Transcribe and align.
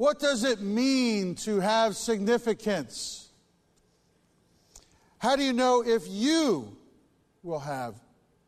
What 0.00 0.18
does 0.18 0.44
it 0.44 0.62
mean 0.62 1.34
to 1.44 1.60
have 1.60 1.94
significance? 1.94 3.28
How 5.18 5.36
do 5.36 5.42
you 5.42 5.52
know 5.52 5.84
if 5.86 6.08
you 6.08 6.74
will 7.42 7.58
have 7.58 7.96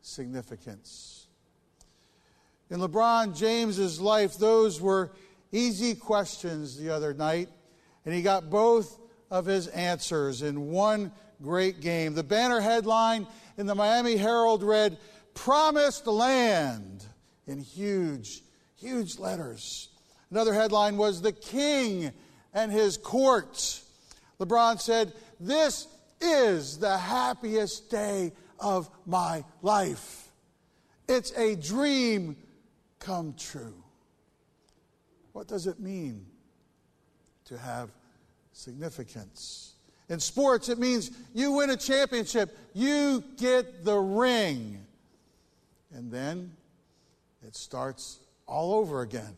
significance? 0.01 1.27
In 2.71 2.79
LeBron 2.79 3.37
James's 3.37 4.01
life, 4.01 4.35
those 4.35 4.81
were 4.81 5.11
easy 5.51 5.93
questions 5.93 6.75
the 6.75 6.89
other 6.89 7.13
night, 7.13 7.49
and 8.03 8.15
he 8.15 8.23
got 8.23 8.49
both 8.49 8.99
of 9.29 9.45
his 9.45 9.67
answers 9.67 10.41
in 10.41 10.71
one 10.71 11.11
great 11.39 11.81
game. 11.81 12.15
The 12.15 12.23
banner 12.23 12.61
headline 12.61 13.27
in 13.59 13.67
the 13.67 13.75
Miami 13.75 14.17
Herald 14.17 14.63
read, 14.63 14.97
Promised 15.35 16.07
Land, 16.07 17.05
in 17.45 17.59
huge, 17.59 18.41
huge 18.75 19.19
letters. 19.19 19.89
Another 20.33 20.55
headline 20.55 20.97
was 20.97 21.21
The 21.21 21.31
King 21.31 22.11
and 22.55 22.71
His 22.71 22.97
Court. 22.97 23.83
LeBron 24.39 24.81
said, 24.81 25.13
This 25.39 25.85
is 26.19 26.79
the 26.79 26.97
happiest 26.97 27.91
day 27.91 28.31
of 28.59 28.89
my 29.05 29.43
life. 29.61 30.31
It's 31.07 31.37
a 31.37 31.55
dream 31.55 32.35
come 32.97 33.35
true. 33.37 33.75
What 35.33 35.47
does 35.47 35.67
it 35.67 35.79
mean 35.79 36.25
to 37.45 37.55
have 37.55 37.91
significance? 38.53 39.73
In 40.09 40.19
sports, 40.19 40.67
it 40.67 40.79
means 40.79 41.11
you 41.35 41.51
win 41.51 41.69
a 41.69 41.77
championship, 41.77 42.57
you 42.73 43.23
get 43.37 43.85
the 43.85 43.99
ring. 43.99 44.83
And 45.93 46.11
then 46.11 46.53
it 47.47 47.55
starts 47.55 48.17
all 48.47 48.73
over 48.73 49.03
again. 49.03 49.35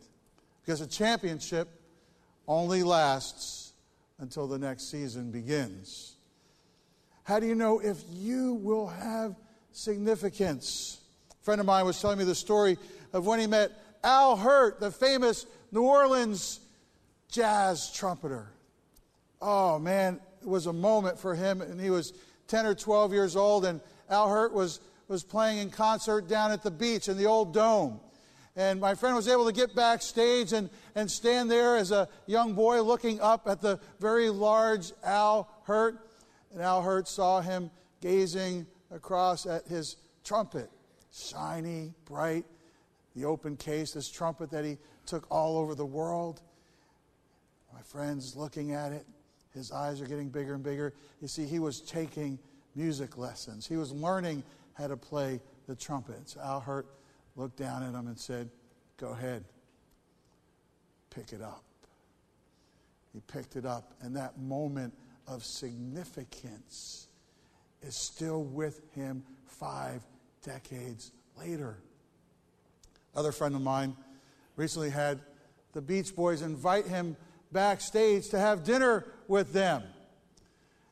Because 0.65 0.81
a 0.81 0.87
championship 0.87 1.69
only 2.47 2.81
lasts 2.81 3.73
until 4.19 4.47
the 4.47 4.57
next 4.57 4.89
season 4.89 5.29
begins. 5.29 6.15
How 7.23 7.39
do 7.39 7.45
you 7.45 7.55
know 7.55 7.79
if 7.79 8.03
you 8.11 8.55
will 8.55 8.87
have 8.87 9.35
significance? 9.71 11.01
A 11.39 11.43
friend 11.43 11.61
of 11.61 11.67
mine 11.67 11.85
was 11.85 12.01
telling 12.01 12.17
me 12.17 12.23
the 12.23 12.33
story 12.33 12.77
of 13.13 13.27
when 13.27 13.39
he 13.39 13.45
met 13.45 13.71
Al 14.03 14.35
Hirt, 14.35 14.79
the 14.79 14.89
famous 14.89 15.45
New 15.71 15.83
Orleans 15.83 16.59
jazz 17.29 17.91
trumpeter. 17.91 18.47
Oh 19.41 19.77
man, 19.77 20.19
it 20.41 20.47
was 20.47 20.65
a 20.65 20.73
moment 20.73 21.19
for 21.19 21.35
him, 21.35 21.61
and 21.61 21.79
he 21.79 21.91
was 21.91 22.13
10 22.47 22.65
or 22.65 22.73
12 22.73 23.13
years 23.13 23.35
old, 23.35 23.65
and 23.65 23.81
Al 24.09 24.29
Hirt 24.29 24.53
was, 24.53 24.79
was 25.07 25.23
playing 25.23 25.59
in 25.59 25.69
concert 25.69 26.27
down 26.27 26.51
at 26.51 26.63
the 26.63 26.71
beach 26.71 27.07
in 27.07 27.17
the 27.17 27.25
old 27.25 27.53
dome. 27.53 27.99
And 28.55 28.79
my 28.79 28.95
friend 28.95 29.15
was 29.15 29.27
able 29.27 29.45
to 29.45 29.51
get 29.51 29.75
backstage 29.75 30.53
and, 30.53 30.69
and 30.95 31.11
stand 31.11 31.51
there 31.51 31.75
as 31.75 31.91
a 31.91 32.07
young 32.25 32.53
boy 32.53 32.81
looking 32.81 33.19
up 33.19 33.47
at 33.47 33.61
the 33.61 33.79
very 33.99 34.29
large 34.29 34.93
Al 35.03 35.49
Hirt. 35.63 35.97
And 36.53 36.61
Al 36.61 36.81
Hirt 36.81 37.07
saw 37.07 37.41
him 37.41 37.69
gazing 38.01 38.65
across 38.91 39.45
at 39.45 39.67
his 39.67 39.97
trumpet, 40.23 40.69
shiny, 41.11 41.93
bright, 42.05 42.45
the 43.15 43.25
open 43.25 43.57
case, 43.57 43.91
this 43.91 44.09
trumpet 44.09 44.51
that 44.51 44.63
he 44.63 44.77
took 45.05 45.25
all 45.29 45.57
over 45.57 45.75
the 45.75 45.85
world. 45.85 46.41
My 47.73 47.81
friend's 47.81 48.37
looking 48.37 48.71
at 48.71 48.93
it. 48.93 49.05
His 49.53 49.71
eyes 49.71 50.01
are 50.01 50.05
getting 50.05 50.29
bigger 50.29 50.53
and 50.53 50.63
bigger. 50.63 50.93
You 51.21 51.27
see, 51.27 51.45
he 51.45 51.59
was 51.59 51.81
taking 51.81 52.39
music 52.75 53.17
lessons. 53.17 53.67
He 53.67 53.75
was 53.77 53.91
learning 53.91 54.43
how 54.73 54.87
to 54.87 54.97
play 54.97 55.41
the 55.67 55.75
trumpet. 55.75 56.29
So 56.29 56.41
Al 56.41 56.59
Hirt 56.59 56.87
looked 57.35 57.57
down 57.57 57.83
at 57.83 57.93
him 57.93 58.07
and 58.07 58.17
said, 58.17 58.49
Go 58.97 59.09
ahead, 59.09 59.43
pick 61.09 61.33
it 61.33 61.41
up. 61.41 61.63
He 63.13 63.21
picked 63.21 63.55
it 63.55 63.65
up, 63.65 63.93
and 64.01 64.15
that 64.15 64.37
moment 64.37 64.93
of 65.27 65.43
significance 65.43 67.07
is 67.81 67.95
still 67.95 68.43
with 68.43 68.81
him 68.93 69.23
five 69.47 70.03
decades 70.43 71.11
later. 71.37 71.77
Another 73.13 73.31
friend 73.31 73.55
of 73.55 73.61
mine 73.61 73.95
recently 74.55 74.89
had 74.89 75.19
the 75.73 75.81
Beach 75.81 76.15
Boys 76.15 76.41
invite 76.41 76.85
him 76.85 77.15
backstage 77.51 78.29
to 78.29 78.39
have 78.39 78.63
dinner 78.63 79.05
with 79.27 79.53
them. 79.53 79.83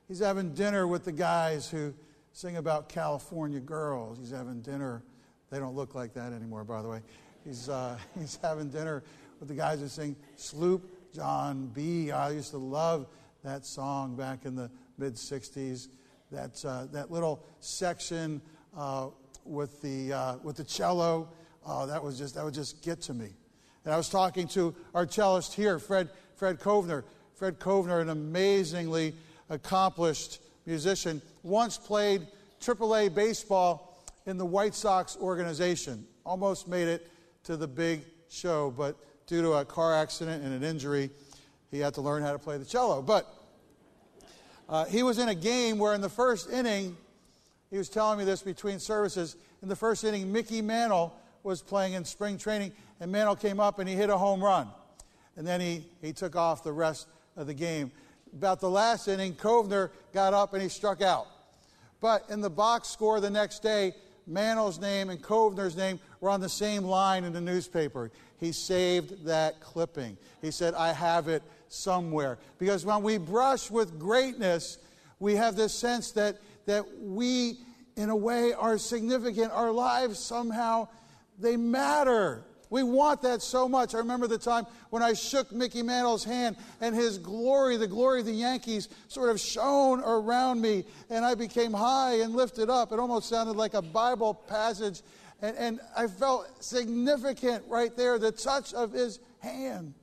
He's 0.07 0.19
having 0.19 0.53
dinner 0.53 0.87
with 0.87 1.05
the 1.05 1.11
guys 1.11 1.69
who 1.69 1.93
sing 2.31 2.57
about 2.57 2.89
California 2.89 3.59
girls. 3.59 4.17
He's 4.19 4.31
having 4.31 4.61
dinner. 4.61 5.03
They 5.53 5.59
don't 5.59 5.75
look 5.75 5.93
like 5.93 6.15
that 6.15 6.33
anymore, 6.33 6.63
by 6.63 6.81
the 6.81 6.89
way. 6.89 7.01
He's, 7.45 7.69
uh, 7.69 7.95
he's 8.19 8.39
having 8.41 8.69
dinner 8.69 9.03
with 9.39 9.49
the 9.49 9.53
guys 9.53 9.81
who 9.81 9.87
sing 9.87 10.15
Sloop 10.35 11.13
John 11.13 11.67
B. 11.67 12.09
I 12.09 12.31
used 12.31 12.49
to 12.51 12.57
love 12.57 13.05
that 13.43 13.63
song 13.63 14.15
back 14.15 14.45
in 14.45 14.55
the 14.55 14.71
mid 14.97 15.13
60s. 15.13 15.89
That, 16.31 16.65
uh, 16.65 16.87
that 16.91 17.11
little 17.11 17.45
section 17.59 18.41
uh, 18.75 19.09
with, 19.45 19.79
the, 19.83 20.13
uh, 20.13 20.35
with 20.41 20.55
the 20.55 20.63
cello, 20.63 21.29
uh, 21.63 21.85
that, 21.85 22.03
was 22.03 22.17
just, 22.17 22.33
that 22.33 22.43
would 22.43 22.55
just 22.55 22.81
get 22.81 22.99
to 23.01 23.13
me. 23.13 23.29
And 23.85 23.93
I 23.93 23.97
was 23.97 24.09
talking 24.09 24.47
to 24.49 24.73
our 24.95 25.05
cellist 25.05 25.53
here, 25.53 25.77
Fred, 25.77 26.09
Fred 26.35 26.59
Kovner. 26.59 27.03
Fred 27.35 27.59
Kovner, 27.59 28.01
an 28.01 28.09
amazingly 28.09 29.13
accomplished 29.51 30.39
musician, 30.65 31.21
once 31.43 31.77
played 31.77 32.25
AAA 32.59 33.13
baseball 33.13 33.92
in 34.25 34.37
the 34.37 34.45
White 34.45 34.75
Sox 34.75 35.17
organization. 35.17 36.05
Almost 36.25 36.67
made 36.67 36.87
it 36.87 37.09
to 37.43 37.57
the 37.57 37.67
big 37.67 38.03
show, 38.29 38.71
but 38.71 38.97
due 39.27 39.41
to 39.41 39.53
a 39.53 39.65
car 39.65 39.93
accident 39.93 40.43
and 40.43 40.53
an 40.53 40.63
injury, 40.63 41.09
he 41.71 41.79
had 41.79 41.93
to 41.95 42.01
learn 42.01 42.23
how 42.23 42.31
to 42.31 42.39
play 42.39 42.57
the 42.57 42.65
cello. 42.65 43.01
But 43.01 43.27
uh, 44.69 44.85
he 44.85 45.03
was 45.03 45.19
in 45.19 45.29
a 45.29 45.35
game 45.35 45.77
where, 45.77 45.93
in 45.93 46.01
the 46.01 46.09
first 46.09 46.49
inning, 46.49 46.95
he 47.69 47.77
was 47.77 47.89
telling 47.89 48.19
me 48.19 48.25
this 48.25 48.41
between 48.41 48.79
services. 48.79 49.35
In 49.61 49.69
the 49.69 49.75
first 49.75 50.03
inning, 50.03 50.31
Mickey 50.31 50.61
Mantle 50.61 51.13
was 51.43 51.61
playing 51.61 51.93
in 51.93 52.05
spring 52.05 52.37
training, 52.37 52.71
and 52.99 53.11
Mantle 53.11 53.35
came 53.35 53.59
up 53.59 53.79
and 53.79 53.89
he 53.89 53.95
hit 53.95 54.09
a 54.09 54.17
home 54.17 54.43
run. 54.43 54.69
And 55.35 55.45
then 55.45 55.59
he, 55.59 55.85
he 56.01 56.13
took 56.13 56.35
off 56.35 56.63
the 56.63 56.71
rest 56.71 57.07
of 57.35 57.47
the 57.47 57.53
game. 57.53 57.91
About 58.33 58.59
the 58.59 58.69
last 58.69 59.07
inning, 59.07 59.33
Kovner 59.33 59.89
got 60.13 60.33
up 60.33 60.53
and 60.53 60.61
he 60.61 60.69
struck 60.69 61.01
out. 61.01 61.27
But 61.99 62.25
in 62.29 62.41
the 62.41 62.49
box 62.49 62.89
score 62.89 63.19
the 63.19 63.29
next 63.29 63.63
day, 63.63 63.93
Mantle's 64.25 64.79
name 64.79 65.09
and 65.09 65.21
Kovner's 65.21 65.75
name 65.75 65.99
were 66.21 66.29
on 66.29 66.41
the 66.41 66.49
same 66.49 66.83
line 66.83 67.23
in 67.23 67.33
the 67.33 67.41
newspaper. 67.41 68.11
He 68.39 68.51
saved 68.51 69.25
that 69.25 69.59
clipping. 69.59 70.17
He 70.41 70.51
said, 70.51 70.73
I 70.73 70.93
have 70.93 71.27
it 71.27 71.43
somewhere. 71.69 72.37
Because 72.59 72.85
when 72.85 73.03
we 73.03 73.17
brush 73.17 73.71
with 73.71 73.99
greatness, 73.99 74.77
we 75.19 75.35
have 75.35 75.55
this 75.55 75.73
sense 75.73 76.11
that, 76.11 76.37
that 76.65 76.85
we, 76.99 77.57
in 77.95 78.09
a 78.09 78.15
way, 78.15 78.53
are 78.53 78.77
significant. 78.77 79.51
Our 79.51 79.71
lives 79.71 80.19
somehow, 80.19 80.87
they 81.39 81.57
matter. 81.57 82.43
We 82.73 82.81
want 82.81 83.21
that 83.21 83.43
so 83.43 83.69
much. 83.69 83.93
I 83.93 83.99
remember 83.99 84.25
the 84.25 84.39
time 84.39 84.65
when 84.89 85.03
I 85.03 85.13
shook 85.13 85.51
Mickey 85.51 85.83
Mantle's 85.83 86.23
hand 86.23 86.55
and 86.81 86.95
his 86.95 87.19
glory, 87.19 87.77
the 87.77 87.85
glory 87.85 88.21
of 88.21 88.25
the 88.25 88.31
Yankees, 88.31 88.89
sort 89.09 89.29
of 89.29 89.39
shone 89.39 89.99
around 89.99 90.59
me 90.59 90.83
and 91.11 91.23
I 91.23 91.35
became 91.35 91.71
high 91.71 92.21
and 92.21 92.35
lifted 92.35 92.71
up. 92.71 92.91
It 92.91 92.97
almost 92.97 93.29
sounded 93.29 93.57
like 93.57 93.75
a 93.75 93.81
Bible 93.83 94.33
passage. 94.33 95.03
And, 95.43 95.55
and 95.55 95.79
I 95.95 96.07
felt 96.07 96.63
significant 96.63 97.63
right 97.67 97.95
there, 97.95 98.17
the 98.17 98.31
touch 98.31 98.73
of 98.73 98.91
his 98.91 99.19
hand. 99.37 99.93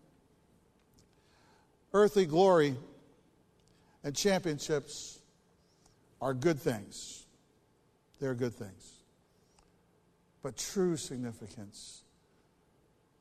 Earthly 1.93 2.25
glory 2.25 2.77
and 4.05 4.15
championships 4.15 5.19
are 6.21 6.35
good 6.35 6.61
things. 6.61 7.27
They're 8.21 8.37
good 8.37 8.55
things. 8.55 8.93
But 10.41 10.57
true 10.57 10.97
significance 10.97 12.05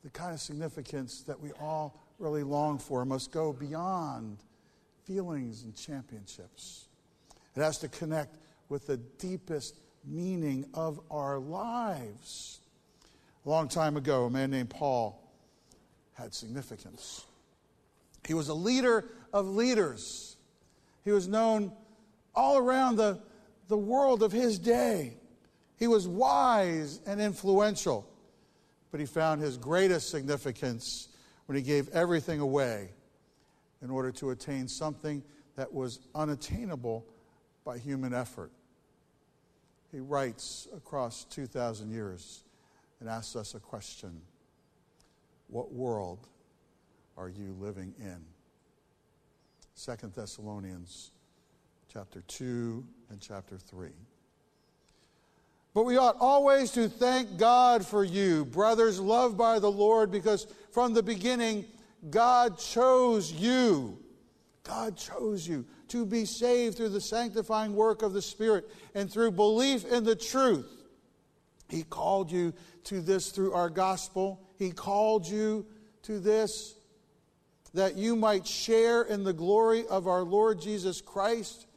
the 0.03 0.09
kind 0.09 0.33
of 0.33 0.39
significance 0.39 1.21
that 1.23 1.39
we 1.39 1.51
all 1.53 2.01
really 2.19 2.43
long 2.43 2.77
for 2.77 3.05
must 3.05 3.31
go 3.31 3.53
beyond 3.53 4.37
feelings 5.05 5.63
and 5.63 5.75
championships. 5.75 6.87
It 7.55 7.61
has 7.61 7.79
to 7.79 7.87
connect 7.87 8.37
with 8.69 8.87
the 8.87 8.97
deepest 8.97 9.79
meaning 10.05 10.65
of 10.73 10.99
our 11.09 11.39
lives. 11.39 12.59
A 13.45 13.49
long 13.49 13.67
time 13.67 13.97
ago, 13.97 14.25
a 14.25 14.29
man 14.29 14.51
named 14.51 14.69
Paul 14.69 15.21
had 16.13 16.33
significance. 16.33 17.25
He 18.27 18.33
was 18.33 18.49
a 18.49 18.53
leader 18.53 19.05
of 19.33 19.47
leaders. 19.47 20.37
He 21.03 21.11
was 21.11 21.27
known 21.27 21.71
all 22.35 22.57
around 22.57 22.97
the, 22.97 23.19
the 23.67 23.77
world 23.77 24.21
of 24.21 24.31
his 24.31 24.59
day. 24.59 25.17
He 25.77 25.87
was 25.87 26.07
wise 26.07 26.99
and 27.07 27.21
influential. 27.21 28.07
But 28.91 28.99
he 28.99 29.05
found 29.05 29.41
his 29.41 29.57
greatest 29.57 30.09
significance 30.09 31.09
when 31.45 31.55
he 31.55 31.61
gave 31.61 31.89
everything 31.89 32.39
away 32.39 32.91
in 33.81 33.89
order 33.89 34.11
to 34.13 34.31
attain 34.31 34.67
something 34.67 35.23
that 35.55 35.73
was 35.73 35.99
unattainable 36.15 37.05
by 37.65 37.77
human 37.77 38.13
effort. 38.13 38.51
He 39.91 39.99
writes 39.99 40.67
across 40.75 41.25
2,000 41.25 41.91
years 41.91 42.43
and 42.99 43.09
asks 43.09 43.35
us 43.35 43.55
a 43.55 43.59
question 43.59 44.21
What 45.47 45.71
world 45.71 46.27
are 47.17 47.29
you 47.29 47.55
living 47.59 47.93
in? 47.99 48.17
Second 49.73 50.13
Thessalonians 50.13 51.11
chapter 51.91 52.21
2 52.27 52.85
and 53.09 53.19
chapter 53.19 53.57
3. 53.57 53.89
But 55.73 55.85
we 55.85 55.97
ought 55.97 56.17
always 56.19 56.71
to 56.71 56.89
thank 56.89 57.37
God 57.37 57.85
for 57.85 58.03
you, 58.03 58.45
brothers 58.45 58.99
loved 58.99 59.37
by 59.37 59.59
the 59.59 59.71
Lord, 59.71 60.11
because 60.11 60.47
from 60.71 60.93
the 60.93 61.03
beginning 61.03 61.65
God 62.09 62.57
chose 62.57 63.31
you. 63.31 63.99
God 64.63 64.97
chose 64.97 65.47
you 65.47 65.65
to 65.89 66.05
be 66.05 66.25
saved 66.25 66.77
through 66.77 66.89
the 66.89 67.01
sanctifying 67.01 67.73
work 67.73 68.01
of 68.01 68.13
the 68.13 68.21
Spirit 68.21 68.69
and 68.95 69.11
through 69.11 69.31
belief 69.31 69.85
in 69.85 70.03
the 70.03 70.15
truth. 70.15 70.67
He 71.69 71.83
called 71.83 72.31
you 72.31 72.53
to 72.85 73.01
this 73.01 73.29
through 73.29 73.53
our 73.53 73.69
gospel. 73.69 74.41
He 74.57 74.71
called 74.71 75.27
you 75.27 75.65
to 76.03 76.19
this 76.19 76.75
that 77.73 77.95
you 77.95 78.15
might 78.15 78.47
share 78.47 79.03
in 79.03 79.23
the 79.23 79.33
glory 79.33 79.85
of 79.87 80.07
our 80.07 80.23
Lord 80.23 80.59
Jesus 80.59 81.01
Christ. 81.01 81.67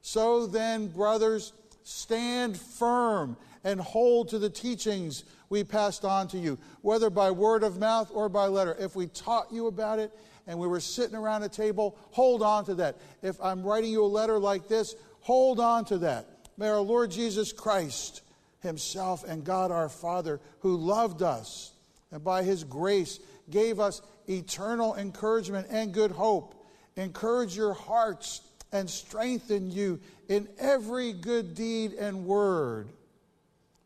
So 0.00 0.46
then, 0.46 0.86
brothers, 0.88 1.52
stand 1.90 2.56
firm 2.56 3.36
and 3.64 3.80
hold 3.80 4.28
to 4.28 4.38
the 4.38 4.48
teachings 4.48 5.24
we 5.48 5.64
passed 5.64 6.04
on 6.04 6.28
to 6.28 6.38
you, 6.38 6.56
whether 6.82 7.10
by 7.10 7.30
word 7.32 7.64
of 7.64 7.78
mouth 7.78 8.10
or 8.14 8.28
by 8.28 8.46
letter. 8.46 8.76
If 8.78 8.94
we 8.94 9.08
taught 9.08 9.52
you 9.52 9.66
about 9.66 9.98
it 9.98 10.12
and 10.46 10.58
we 10.58 10.68
were 10.68 10.80
sitting 10.80 11.16
around 11.16 11.42
a 11.42 11.48
table, 11.48 11.98
hold 12.12 12.42
on 12.42 12.64
to 12.66 12.74
that. 12.76 12.98
If 13.22 13.40
I'm 13.42 13.64
writing 13.64 13.90
you 13.90 14.04
a 14.04 14.06
letter 14.06 14.38
like 14.38 14.68
this, 14.68 14.94
hold 15.20 15.58
on 15.58 15.84
to 15.86 15.98
that. 15.98 16.28
May 16.56 16.68
our 16.68 16.80
Lord 16.80 17.10
Jesus 17.10 17.52
Christ 17.52 18.22
Himself 18.60 19.24
and 19.24 19.42
God 19.42 19.72
our 19.72 19.88
Father, 19.88 20.40
who 20.60 20.76
loved 20.76 21.22
us 21.22 21.72
and 22.12 22.22
by 22.22 22.44
His 22.44 22.62
grace 22.62 23.18
gave 23.50 23.80
us 23.80 24.00
eternal 24.28 24.94
encouragement 24.94 25.66
and 25.70 25.92
good 25.92 26.12
hope, 26.12 26.54
encourage 26.94 27.56
your 27.56 27.74
hearts 27.74 28.42
and 28.72 28.88
strengthen 28.88 29.70
you 29.70 30.00
in 30.28 30.48
every 30.58 31.12
good 31.12 31.54
deed 31.54 31.92
and 31.92 32.24
word. 32.24 32.88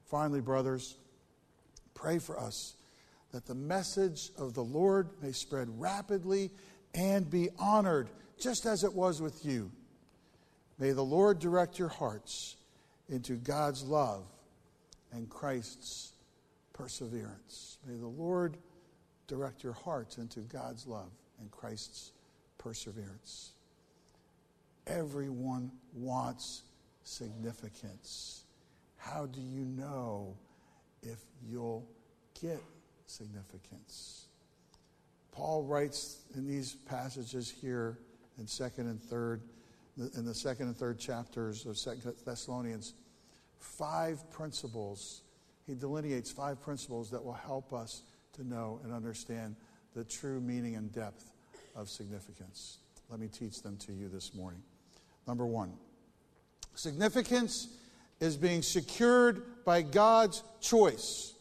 Finally, 0.06 0.40
brothers, 0.40 0.96
pray 1.94 2.18
for 2.18 2.38
us 2.38 2.74
that 3.32 3.46
the 3.46 3.54
message 3.54 4.30
of 4.38 4.54
the 4.54 4.62
Lord 4.62 5.08
may 5.20 5.32
spread 5.32 5.68
rapidly 5.80 6.50
and 6.94 7.28
be 7.28 7.48
honored, 7.58 8.08
just 8.38 8.66
as 8.66 8.84
it 8.84 8.94
was 8.94 9.20
with 9.20 9.44
you. 9.44 9.70
May 10.78 10.92
the 10.92 11.02
Lord 11.02 11.38
direct 11.38 11.78
your 11.78 11.88
hearts 11.88 12.56
into 13.08 13.34
God's 13.34 13.82
love 13.82 14.24
and 15.12 15.28
Christ's 15.28 16.12
perseverance. 16.72 17.78
May 17.86 17.96
the 17.96 18.06
Lord 18.06 18.56
direct 19.26 19.64
your 19.64 19.72
hearts 19.72 20.18
into 20.18 20.40
God's 20.40 20.86
love 20.86 21.10
and 21.40 21.50
Christ's 21.50 22.12
perseverance. 22.58 23.53
Everyone 24.86 25.70
wants 25.94 26.62
significance. 27.04 28.44
How 28.96 29.26
do 29.26 29.40
you 29.40 29.64
know 29.64 30.36
if 31.02 31.18
you'll 31.46 31.88
get 32.40 32.60
significance? 33.06 34.26
Paul 35.32 35.64
writes 35.64 36.20
in 36.34 36.46
these 36.46 36.74
passages 36.86 37.50
here 37.50 37.98
in 38.38 38.46
second 38.46 38.88
and 38.88 39.02
third, 39.02 39.42
in 39.96 40.24
the 40.24 40.34
second 40.34 40.66
and 40.68 40.76
third 40.76 40.98
chapters 40.98 41.66
of 41.66 41.78
Thessalonians, 42.24 42.94
five 43.58 44.30
principles. 44.30 45.22
He 45.66 45.74
delineates 45.74 46.30
five 46.30 46.60
principles 46.60 47.10
that 47.10 47.24
will 47.24 47.32
help 47.32 47.72
us 47.72 48.02
to 48.34 48.46
know 48.46 48.80
and 48.84 48.92
understand 48.92 49.56
the 49.94 50.04
true 50.04 50.40
meaning 50.40 50.76
and 50.76 50.92
depth 50.92 51.32
of 51.74 51.88
significance. 51.88 52.78
Let 53.08 53.20
me 53.20 53.28
teach 53.28 53.62
them 53.62 53.76
to 53.78 53.92
you 53.92 54.08
this 54.08 54.34
morning. 54.34 54.62
Number 55.26 55.46
one, 55.46 55.72
significance 56.74 57.68
is 58.20 58.36
being 58.36 58.62
secured 58.62 59.64
by 59.64 59.82
God's 59.82 60.42
choice. 60.60 61.34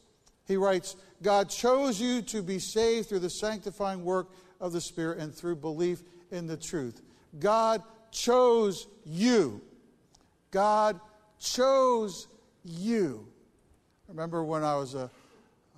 He 0.48 0.58
writes, 0.58 0.96
God 1.22 1.50
chose 1.50 2.00
you 2.00 2.22
to 2.24 2.42
be 2.42 2.60
saved 2.60 3.10
through 3.10 3.20
the 3.20 3.30
sanctifying 3.30 4.04
work 4.04 4.30
of 4.60 4.74
the 4.74 4.82
Spirit 4.82 5.20
and 5.20 5.34
through 5.34 5.58
belief 5.58 6.04
in 6.32 6.48
the 6.48 6.58
truth. 6.58 7.02
God 7.40 7.82
chose 8.12 8.88
you. 9.06 9.62
God 10.52 11.00
chose 11.40 12.28
you. 12.64 13.28
I 14.08 14.12
Remember 14.12 14.44
when 14.44 14.64
I 14.64 14.76
was 14.76 14.96
a 14.96 15.10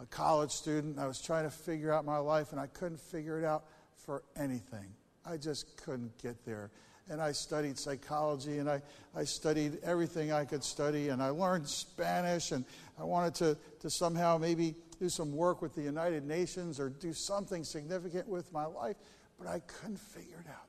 a 0.01 0.05
college 0.07 0.51
student. 0.51 0.99
I 0.99 1.07
was 1.07 1.21
trying 1.21 1.45
to 1.45 1.49
figure 1.49 1.91
out 1.91 2.05
my 2.05 2.17
life, 2.17 2.51
and 2.51 2.59
I 2.59 2.67
couldn't 2.67 2.99
figure 2.99 3.39
it 3.39 3.45
out 3.45 3.65
for 3.95 4.23
anything. 4.35 4.85
I 5.25 5.37
just 5.37 5.77
couldn't 5.77 6.17
get 6.21 6.45
there. 6.45 6.71
And 7.09 7.21
I 7.21 7.33
studied 7.33 7.77
psychology, 7.77 8.57
and 8.57 8.67
I, 8.69 8.81
I 9.15 9.25
studied 9.25 9.77
everything 9.83 10.31
I 10.31 10.43
could 10.43 10.63
study, 10.63 11.09
and 11.09 11.21
I 11.21 11.29
learned 11.29 11.67
Spanish, 11.67 12.51
and 12.51 12.65
I 12.99 13.03
wanted 13.03 13.35
to, 13.35 13.57
to 13.81 13.89
somehow 13.91 14.39
maybe 14.39 14.75
do 14.99 15.09
some 15.09 15.35
work 15.35 15.61
with 15.61 15.75
the 15.75 15.83
United 15.83 16.25
Nations 16.25 16.79
or 16.79 16.89
do 16.89 17.13
something 17.13 17.63
significant 17.63 18.27
with 18.27 18.51
my 18.51 18.65
life, 18.65 18.95
but 19.37 19.47
I 19.47 19.59
couldn't 19.59 19.99
figure 19.99 20.43
it 20.43 20.49
out. 20.49 20.67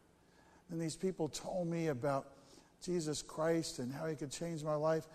And 0.71 0.81
these 0.81 0.97
people 0.97 1.29
told 1.29 1.69
me 1.69 1.88
about 1.88 2.27
Jesus 2.83 3.23
Christ 3.23 3.79
and 3.79 3.91
how 3.91 4.06
he 4.06 4.15
could 4.15 4.31
change 4.31 4.62
my 4.62 4.75
life, 4.75 5.06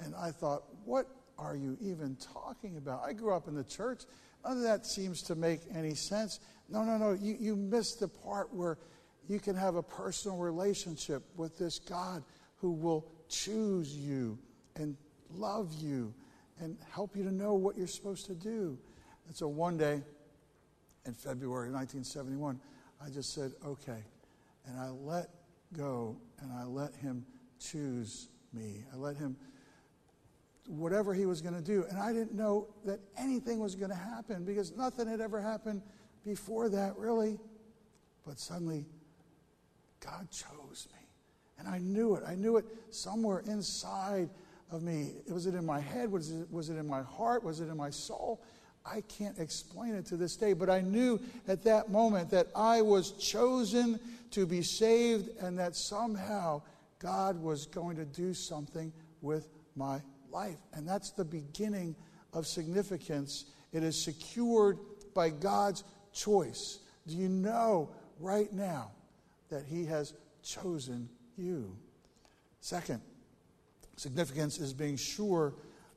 and 0.00 0.12
I 0.16 0.32
thought, 0.32 0.64
what 0.84 1.06
are 1.38 1.56
you 1.56 1.76
even 1.80 2.16
talking 2.16 2.76
about? 2.78 3.02
I 3.04 3.12
grew 3.12 3.32
up 3.32 3.46
in 3.48 3.54
the 3.54 3.64
church. 3.64 4.02
None 4.44 4.56
of 4.56 4.62
that 4.64 4.86
seems 4.86 5.22
to 5.22 5.34
make 5.34 5.60
any 5.74 5.94
sense. 5.94 6.40
No, 6.68 6.82
no, 6.82 6.96
no. 6.96 7.12
You, 7.12 7.36
you 7.38 7.56
missed 7.56 8.00
the 8.00 8.08
part 8.08 8.52
where 8.52 8.78
you 9.28 9.40
can 9.40 9.54
have 9.54 9.76
a 9.76 9.82
personal 9.82 10.36
relationship 10.36 11.22
with 11.36 11.58
this 11.58 11.78
God 11.78 12.22
who 12.56 12.72
will 12.72 13.06
choose 13.28 13.94
you 13.94 14.38
and 14.76 14.96
love 15.30 15.72
you 15.80 16.14
and 16.60 16.76
help 16.92 17.16
you 17.16 17.24
to 17.24 17.32
know 17.32 17.54
what 17.54 17.76
you're 17.76 17.86
supposed 17.86 18.26
to 18.26 18.34
do. 18.34 18.78
And 19.26 19.36
so 19.36 19.48
one 19.48 19.76
day 19.76 20.02
in 21.06 21.14
February 21.14 21.70
1971, 21.70 22.60
I 23.04 23.10
just 23.10 23.34
said, 23.34 23.52
okay. 23.66 24.02
And 24.66 24.78
I 24.78 24.88
let 24.88 25.28
go 25.76 26.16
and 26.40 26.52
I 26.52 26.64
let 26.64 26.94
him 26.94 27.24
choose 27.58 28.28
me. 28.52 28.84
I 28.92 28.96
let 28.96 29.16
him 29.16 29.36
whatever 30.68 31.12
he 31.12 31.26
was 31.26 31.42
going 31.42 31.54
to 31.54 31.62
do. 31.62 31.84
And 31.90 31.98
I 31.98 32.12
didn't 32.12 32.34
know 32.34 32.68
that 32.84 33.00
anything 33.18 33.58
was 33.58 33.74
going 33.74 33.90
to 33.90 33.96
happen 33.96 34.44
because 34.44 34.72
nothing 34.72 35.06
had 35.06 35.20
ever 35.20 35.40
happened 35.40 35.82
before 36.24 36.68
that, 36.70 36.96
really. 36.96 37.38
But 38.26 38.38
suddenly, 38.38 38.86
God 40.04 40.28
chose 40.30 40.88
me. 40.92 41.06
And 41.58 41.68
I 41.68 41.78
knew 41.78 42.14
it. 42.16 42.24
I 42.26 42.34
knew 42.34 42.56
it 42.56 42.64
somewhere 42.90 43.42
inside 43.46 44.28
of 44.70 44.82
me. 44.82 45.12
Was 45.28 45.46
it 45.46 45.54
in 45.54 45.64
my 45.64 45.80
head? 45.80 46.10
Was 46.10 46.30
it, 46.30 46.50
was 46.50 46.68
it 46.68 46.76
in 46.76 46.86
my 46.86 47.02
heart? 47.02 47.44
Was 47.44 47.60
it 47.60 47.68
in 47.68 47.76
my 47.76 47.90
soul? 47.90 48.42
I 48.84 49.00
can't 49.02 49.38
explain 49.38 49.94
it 49.94 50.04
to 50.06 50.16
this 50.16 50.36
day, 50.36 50.52
but 50.52 50.68
I 50.68 50.82
knew 50.82 51.18
at 51.48 51.62
that 51.64 51.90
moment 51.90 52.30
that 52.30 52.48
I 52.54 52.82
was 52.82 53.12
chosen 53.12 53.98
to 54.32 54.46
be 54.46 54.62
saved 54.62 55.30
and 55.40 55.58
that 55.58 55.74
somehow 55.74 56.60
God 56.98 57.40
was 57.40 57.66
going 57.66 57.96
to 57.96 58.04
do 58.04 58.34
something 58.34 58.92
with 59.22 59.48
my 59.74 60.02
life. 60.30 60.58
And 60.74 60.86
that's 60.86 61.12
the 61.12 61.24
beginning 61.24 61.96
of 62.34 62.46
significance. 62.46 63.46
It 63.72 63.82
is 63.82 64.02
secured 64.02 64.78
by 65.14 65.30
God's 65.30 65.84
choice. 66.12 66.80
Do 67.06 67.16
you 67.16 67.28
know 67.28 67.90
right 68.20 68.52
now 68.52 68.90
that 69.54 69.64
He 69.66 69.86
has 69.86 70.14
chosen 70.42 71.08
you? 71.36 71.76
Second, 72.60 73.00
significance 73.96 74.58
is 74.58 74.72
being 74.72 74.96
sure 74.96 75.54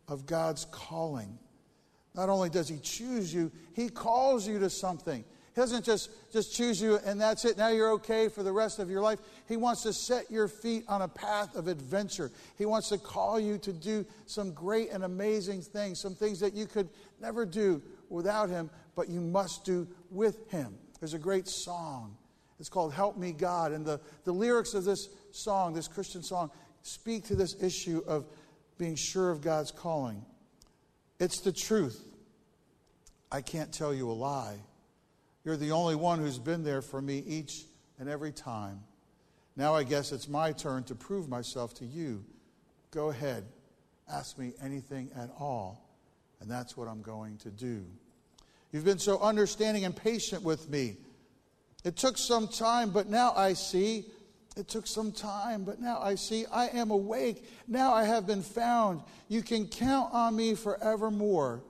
of 0.07 0.27
God's 0.27 0.65
calling. 0.65 1.39
Not 2.13 2.29
only 2.29 2.49
does 2.49 2.69
He 2.69 2.77
choose 2.77 3.33
you, 3.33 3.51
He 3.73 3.89
calls 3.89 4.47
you 4.47 4.59
to 4.59 4.69
something. 4.69 5.25
He 5.55 5.61
doesn't 5.61 5.85
just, 5.85 6.11
just 6.31 6.55
choose 6.55 6.79
you 6.79 6.99
and 7.03 7.19
that's 7.19 7.45
it. 7.45 7.57
Now 7.57 7.69
you're 7.69 7.93
okay 7.93 8.27
for 8.27 8.43
the 8.43 8.51
rest 8.51 8.77
of 8.77 8.91
your 8.91 9.01
life. 9.01 9.17
He 9.47 9.57
wants 9.57 9.81
to 9.83 9.93
set 9.93 10.29
your 10.29 10.47
feet 10.47 10.83
on 10.87 11.01
a 11.01 11.07
path 11.07 11.55
of 11.55 11.67
adventure. 11.67 12.31
He 12.59 12.67
wants 12.67 12.89
to 12.89 12.99
call 12.99 13.39
you 13.39 13.57
to 13.57 13.73
do 13.73 14.05
some 14.27 14.53
great 14.53 14.91
and 14.91 15.03
amazing 15.03 15.63
things, 15.63 15.99
some 15.99 16.13
things 16.13 16.39
that 16.41 16.53
you 16.53 16.67
could 16.67 16.89
never 17.19 17.43
do 17.43 17.81
without 18.09 18.49
Him, 18.49 18.69
but 18.95 19.09
you 19.09 19.19
must 19.19 19.65
do 19.65 19.87
with 20.11 20.47
Him. 20.51 20.77
There's 20.99 21.15
a 21.15 21.19
great 21.19 21.47
song. 21.47 22.17
It's 22.59 22.69
called 22.69 22.93
Help 22.93 23.17
Me 23.17 23.31
God. 23.31 23.71
And 23.71 23.85
the, 23.85 23.99
the 24.23 24.31
lyrics 24.31 24.73
of 24.73 24.85
this 24.85 25.09
song, 25.31 25.73
this 25.73 25.87
Christian 25.87 26.23
song, 26.23 26.51
speak 26.81 27.25
to 27.25 27.35
this 27.35 27.55
issue 27.61 28.01
of 28.07 28.25
being 28.77 28.95
sure 28.95 29.31
of 29.31 29.41
God's 29.41 29.71
calling. 29.71 30.23
It's 31.19 31.41
the 31.41 31.51
truth. 31.51 32.03
I 33.31 33.41
can't 33.41 33.73
tell 33.73 33.93
you 33.93 34.09
a 34.09 34.13
lie. 34.13 34.57
You're 35.43 35.57
the 35.57 35.71
only 35.71 35.95
one 35.95 36.19
who's 36.19 36.39
been 36.39 36.63
there 36.63 36.81
for 36.81 37.01
me 37.01 37.23
each 37.25 37.65
and 37.99 38.09
every 38.09 38.31
time. 38.31 38.81
Now 39.55 39.73
I 39.73 39.83
guess 39.83 40.11
it's 40.11 40.27
my 40.27 40.51
turn 40.51 40.83
to 40.83 40.95
prove 40.95 41.27
myself 41.27 41.73
to 41.75 41.85
you. 41.85 42.23
Go 42.91 43.09
ahead, 43.09 43.43
ask 44.11 44.37
me 44.37 44.53
anything 44.61 45.09
at 45.15 45.29
all, 45.39 45.89
and 46.39 46.49
that's 46.49 46.77
what 46.77 46.87
I'm 46.87 47.01
going 47.01 47.37
to 47.37 47.49
do. 47.49 47.85
You've 48.71 48.85
been 48.85 48.99
so 48.99 49.19
understanding 49.19 49.85
and 49.85 49.95
patient 49.95 50.43
with 50.43 50.69
me. 50.69 50.97
It 51.88 51.96
took 51.96 52.17
some 52.17 52.50
time, 52.50 52.89
but 52.89 53.08
now 53.08 53.32
I 53.34 53.53
see. 53.53 54.03
It 54.58 54.67
took 54.67 54.86
some 54.86 55.13
time, 55.13 55.63
but 55.63 55.79
now 55.79 56.01
I 56.01 56.15
see. 56.15 56.46
I 56.51 56.67
am 56.67 56.91
awake. 56.91 57.46
Now 57.65 57.94
I 57.94 58.03
have 58.03 58.27
been 58.27 58.41
found. 58.41 59.03
You 59.29 59.41
can 59.41 59.67
count 59.67 60.13
on 60.13 60.36
me 60.36 60.53
forevermore. 60.53 61.63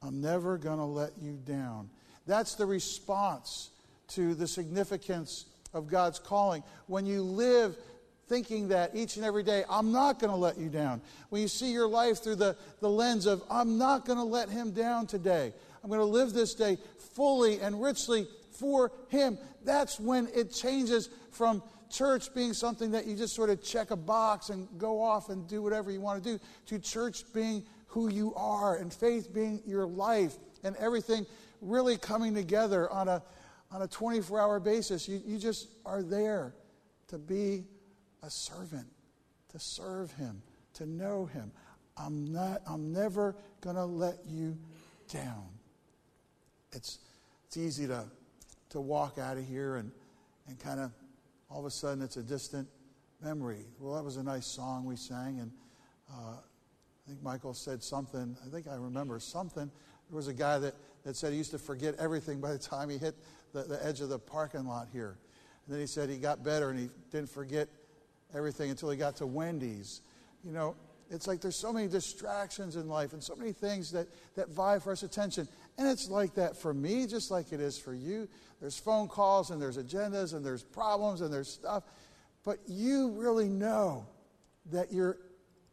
I'm 0.00 0.20
never 0.20 0.58
going 0.58 0.78
to 0.78 0.84
let 0.84 1.10
you 1.20 1.40
down. 1.44 1.90
That's 2.24 2.54
the 2.54 2.66
response 2.66 3.70
to 4.10 4.36
the 4.36 4.46
significance 4.46 5.46
of 5.74 5.88
God's 5.88 6.20
calling. 6.20 6.62
When 6.86 7.04
you 7.04 7.22
live 7.22 7.76
thinking 8.28 8.68
that 8.68 8.94
each 8.94 9.16
and 9.16 9.24
every 9.24 9.42
day, 9.42 9.64
I'm 9.68 9.90
not 9.90 10.20
going 10.20 10.30
to 10.30 10.36
let 10.36 10.56
you 10.56 10.68
down. 10.68 11.00
When 11.30 11.42
you 11.42 11.48
see 11.48 11.72
your 11.72 11.88
life 11.88 12.22
through 12.22 12.36
the, 12.36 12.56
the 12.78 12.88
lens 12.88 13.26
of, 13.26 13.42
I'm 13.50 13.76
not 13.76 14.04
going 14.04 14.18
to 14.18 14.24
let 14.24 14.48
him 14.48 14.70
down 14.70 15.08
today. 15.08 15.52
I'm 15.82 15.90
going 15.90 15.98
to 15.98 16.06
live 16.06 16.32
this 16.32 16.54
day 16.54 16.78
fully 17.16 17.58
and 17.58 17.82
richly 17.82 18.28
for 18.52 18.92
him. 19.08 19.38
That's 19.64 19.98
when 19.98 20.28
it 20.34 20.52
changes 20.52 21.08
from 21.30 21.62
church 21.90 22.32
being 22.34 22.54
something 22.54 22.92
that 22.92 23.06
you 23.06 23.16
just 23.16 23.34
sort 23.34 23.50
of 23.50 23.62
check 23.62 23.90
a 23.90 23.96
box 23.96 24.48
and 24.48 24.66
go 24.78 25.02
off 25.02 25.28
and 25.28 25.46
do 25.46 25.62
whatever 25.62 25.90
you 25.90 26.00
want 26.00 26.22
to 26.22 26.32
do 26.32 26.44
to 26.66 26.78
church 26.78 27.22
being 27.34 27.64
who 27.86 28.08
you 28.08 28.34
are 28.34 28.76
and 28.76 28.92
faith 28.92 29.32
being 29.32 29.60
your 29.66 29.86
life 29.86 30.36
and 30.64 30.74
everything 30.76 31.26
really 31.60 31.96
coming 31.96 32.34
together 32.34 32.90
on 32.90 33.08
a 33.08 33.22
on 33.72 33.82
a 33.82 33.88
24 33.88 34.40
hour 34.40 34.60
basis. 34.60 35.08
You, 35.08 35.20
you 35.24 35.38
just 35.38 35.68
are 35.84 36.02
there 36.02 36.54
to 37.08 37.18
be 37.18 37.64
a 38.22 38.30
servant, 38.30 38.86
to 39.50 39.58
serve 39.58 40.12
Him, 40.12 40.42
to 40.74 40.86
know 40.86 41.26
Him. 41.26 41.50
I'm, 41.96 42.32
not, 42.32 42.62
I'm 42.66 42.92
never 42.92 43.36
going 43.60 43.76
to 43.76 43.84
let 43.84 44.18
you 44.26 44.56
down. 45.12 45.46
It's, 46.72 46.98
it's 47.46 47.56
easy 47.56 47.86
to, 47.86 48.04
to 48.72 48.80
walk 48.80 49.18
out 49.18 49.36
of 49.36 49.46
here 49.46 49.76
and, 49.76 49.92
and 50.48 50.58
kind 50.58 50.80
of 50.80 50.90
all 51.50 51.60
of 51.60 51.66
a 51.66 51.70
sudden 51.70 52.02
it's 52.02 52.16
a 52.16 52.22
distant 52.22 52.66
memory. 53.22 53.66
Well, 53.78 53.94
that 53.94 54.02
was 54.02 54.16
a 54.16 54.22
nice 54.22 54.46
song 54.46 54.84
we 54.84 54.96
sang, 54.96 55.38
and 55.40 55.52
uh, 56.10 56.36
I 56.36 57.08
think 57.08 57.22
Michael 57.22 57.54
said 57.54 57.82
something. 57.82 58.36
I 58.44 58.48
think 58.48 58.66
I 58.68 58.74
remember 58.76 59.20
something. 59.20 59.70
There 60.08 60.16
was 60.16 60.28
a 60.28 60.34
guy 60.34 60.58
that, 60.58 60.74
that 61.04 61.16
said 61.16 61.32
he 61.32 61.38
used 61.38 61.50
to 61.52 61.58
forget 61.58 61.94
everything 61.98 62.40
by 62.40 62.52
the 62.52 62.58
time 62.58 62.88
he 62.88 62.98
hit 62.98 63.14
the, 63.52 63.62
the 63.64 63.84
edge 63.84 64.00
of 64.00 64.08
the 64.08 64.18
parking 64.18 64.66
lot 64.66 64.88
here. 64.92 65.18
And 65.66 65.74
then 65.74 65.80
he 65.80 65.86
said 65.86 66.08
he 66.08 66.16
got 66.16 66.42
better 66.42 66.70
and 66.70 66.78
he 66.78 66.88
didn't 67.10 67.30
forget 67.30 67.68
everything 68.34 68.70
until 68.70 68.90
he 68.90 68.96
got 68.96 69.16
to 69.16 69.26
Wendy's. 69.26 70.00
You 70.44 70.52
know, 70.52 70.74
it's 71.12 71.26
like 71.26 71.42
there's 71.42 71.56
so 71.56 71.72
many 71.72 71.88
distractions 71.88 72.76
in 72.76 72.88
life 72.88 73.12
and 73.12 73.22
so 73.22 73.36
many 73.36 73.52
things 73.52 73.92
that, 73.92 74.08
that 74.34 74.48
vie 74.48 74.78
for 74.78 74.92
us 74.92 75.02
attention. 75.02 75.46
And 75.76 75.86
it's 75.86 76.08
like 76.08 76.34
that 76.34 76.56
for 76.56 76.72
me, 76.72 77.06
just 77.06 77.30
like 77.30 77.52
it 77.52 77.60
is 77.60 77.78
for 77.78 77.94
you. 77.94 78.28
There's 78.60 78.78
phone 78.78 79.08
calls 79.08 79.50
and 79.50 79.60
there's 79.60 79.76
agendas 79.76 80.34
and 80.34 80.44
there's 80.44 80.62
problems 80.62 81.20
and 81.20 81.32
there's 81.32 81.52
stuff. 81.52 81.84
But 82.44 82.58
you 82.66 83.10
really 83.10 83.48
know 83.48 84.06
that 84.70 84.90
you're 84.90 85.18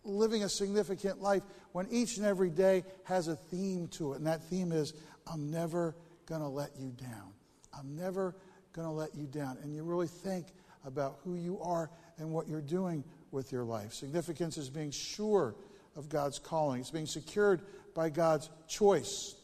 living 0.04 0.44
a 0.44 0.50
significant 0.50 1.22
life 1.22 1.44
when 1.72 1.88
each 1.90 2.18
and 2.18 2.26
every 2.26 2.50
day 2.50 2.84
has 3.06 3.30
a 3.30 3.36
theme 3.36 3.88
to 3.90 4.14
it. 4.14 4.18
And 4.18 4.28
that 4.28 4.44
theme 4.44 4.74
is, 4.74 4.94
I'm 5.32 5.50
never 5.50 5.96
going 6.26 6.42
to 6.42 6.48
let 6.48 6.72
you 6.78 6.92
down. 6.92 7.32
I'm 7.78 7.96
never 7.96 8.36
going 8.74 8.88
to 8.88 8.94
let 8.94 9.16
you 9.16 9.26
down. 9.26 9.58
And 9.64 9.74
you 9.74 9.84
really 9.84 10.08
think 10.08 10.48
about 10.86 11.20
who 11.24 11.36
you 11.36 11.60
are 11.62 11.90
and 12.18 12.30
what 12.32 12.48
you're 12.48 12.62
doing 12.62 13.04
with 13.32 13.52
your 13.52 13.64
life. 13.64 13.94
Significance 13.94 14.58
is 14.58 14.70
being 14.70 14.92
sure 14.92 15.56
of 15.96 16.10
God's 16.10 16.40
calling, 16.40 16.82
it's 16.82 16.92
being 16.92 17.06
secured 17.06 17.62
by 17.94 18.10
God's 18.10 18.50
choice. 18.68 19.36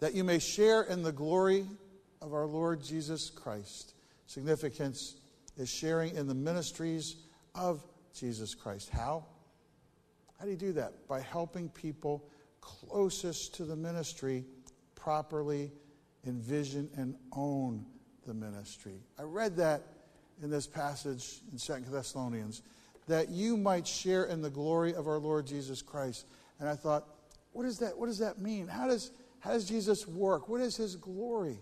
That 0.00 0.14
you 0.14 0.24
may 0.24 0.38
share 0.38 0.82
in 0.82 1.02
the 1.02 1.12
glory 1.12 1.66
of 2.22 2.32
our 2.32 2.46
Lord 2.46 2.82
Jesus 2.82 3.30
Christ. 3.30 3.94
Significance 4.26 5.16
is 5.56 5.68
sharing 5.68 6.16
in 6.16 6.26
the 6.26 6.34
ministries 6.34 7.16
of 7.54 7.84
Jesus 8.14 8.54
Christ. 8.54 8.90
How? 8.90 9.24
How 10.38 10.44
do 10.44 10.50
you 10.50 10.56
do 10.56 10.72
that? 10.72 11.06
By 11.06 11.20
helping 11.20 11.68
people 11.68 12.24
closest 12.60 13.54
to 13.56 13.64
the 13.64 13.76
ministry 13.76 14.44
properly 14.94 15.72
envision 16.26 16.88
and 16.96 17.14
own 17.32 17.84
the 18.26 18.34
ministry. 18.34 19.00
I 19.18 19.22
read 19.22 19.56
that 19.56 19.82
in 20.42 20.50
this 20.50 20.66
passage 20.66 21.40
in 21.52 21.58
Second 21.58 21.92
Thessalonians, 21.92 22.62
that 23.08 23.28
you 23.28 23.56
might 23.56 23.86
share 23.86 24.24
in 24.24 24.42
the 24.42 24.50
glory 24.50 24.94
of 24.94 25.06
our 25.06 25.18
Lord 25.18 25.46
Jesus 25.46 25.82
Christ. 25.82 26.26
And 26.58 26.68
I 26.68 26.74
thought, 26.74 27.06
what, 27.52 27.66
is 27.66 27.78
that, 27.78 27.98
what 27.98 28.06
does 28.06 28.18
that 28.18 28.38
mean? 28.38 28.68
How 28.68 28.86
does, 28.86 29.10
how 29.40 29.52
does 29.52 29.68
Jesus 29.68 30.06
work? 30.06 30.48
What 30.48 30.60
is 30.60 30.76
his 30.76 30.96
glory? 30.96 31.58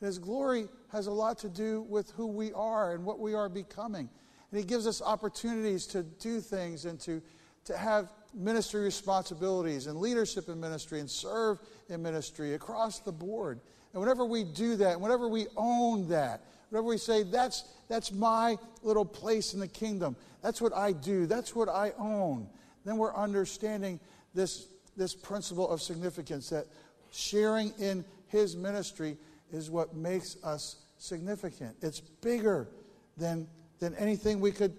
And 0.00 0.06
his 0.06 0.18
glory 0.18 0.68
has 0.92 1.06
a 1.06 1.12
lot 1.12 1.38
to 1.38 1.48
do 1.48 1.82
with 1.82 2.10
who 2.12 2.26
we 2.26 2.52
are 2.52 2.94
and 2.94 3.04
what 3.04 3.18
we 3.18 3.34
are 3.34 3.48
becoming. 3.48 4.08
And 4.50 4.60
he 4.60 4.64
gives 4.64 4.86
us 4.86 5.02
opportunities 5.02 5.86
to 5.88 6.02
do 6.02 6.40
things 6.40 6.84
and 6.84 6.98
to, 7.00 7.22
to 7.64 7.76
have 7.76 8.10
ministry 8.32 8.82
responsibilities 8.82 9.86
and 9.86 9.98
leadership 9.98 10.48
in 10.48 10.60
ministry 10.60 11.00
and 11.00 11.10
serve 11.10 11.58
in 11.88 12.02
ministry 12.02 12.54
across 12.54 13.00
the 13.00 13.12
board. 13.12 13.60
And 13.92 14.00
whenever 14.00 14.24
we 14.24 14.44
do 14.44 14.76
that, 14.76 15.00
whenever 15.00 15.28
we 15.28 15.46
own 15.56 16.08
that, 16.08 16.44
whenever 16.70 16.86
we 16.86 16.98
say, 16.98 17.22
that's, 17.24 17.64
that's 17.88 18.12
my 18.12 18.56
little 18.82 19.04
place 19.04 19.54
in 19.54 19.60
the 19.60 19.68
kingdom, 19.68 20.16
that's 20.42 20.60
what 20.60 20.74
I 20.74 20.92
do, 20.92 21.26
that's 21.26 21.54
what 21.54 21.68
I 21.68 21.92
own, 21.98 22.48
then 22.84 22.96
we're 22.96 23.14
understanding 23.14 24.00
this, 24.34 24.68
this 24.96 25.14
principle 25.14 25.68
of 25.68 25.82
significance 25.82 26.48
that 26.50 26.66
sharing 27.10 27.72
in 27.78 28.04
his 28.28 28.56
ministry 28.56 29.16
is 29.52 29.70
what 29.70 29.94
makes 29.94 30.36
us 30.44 30.76
significant. 30.98 31.76
It's 31.82 32.00
bigger 32.00 32.68
than, 33.16 33.48
than 33.80 33.94
anything 33.96 34.40
we 34.40 34.52
could 34.52 34.76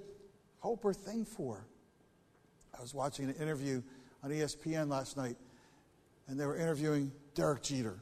hope 0.60 0.86
or 0.86 0.93
think 0.93 1.27
for. 1.27 1.65
I 2.77 2.81
was 2.81 2.93
watching 2.93 3.25
an 3.25 3.36
interview 3.36 3.81
on 4.24 4.31
ESPN 4.31 4.89
last 4.89 5.17
night, 5.17 5.36
and 6.27 6.39
they 6.39 6.45
were 6.45 6.55
interviewing 6.55 7.12
Derek 7.36 7.63
Jeter. 7.63 8.00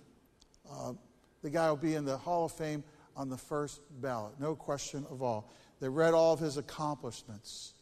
Uh, 0.71 0.93
the 1.41 1.49
guy 1.49 1.69
will 1.69 1.77
be 1.77 1.95
in 1.95 2.05
the 2.05 2.17
Hall 2.17 2.45
of 2.45 2.51
Fame 2.51 2.83
on 3.19 3.27
the 3.27 3.37
first 3.37 3.81
ballot, 3.99 4.31
no 4.39 4.55
question 4.55 5.05
of 5.11 5.21
all. 5.21 5.51
They 5.81 5.89
read 5.89 6.13
all 6.13 6.31
of 6.31 6.39
his 6.39 6.55
accomplishments, 6.55 7.73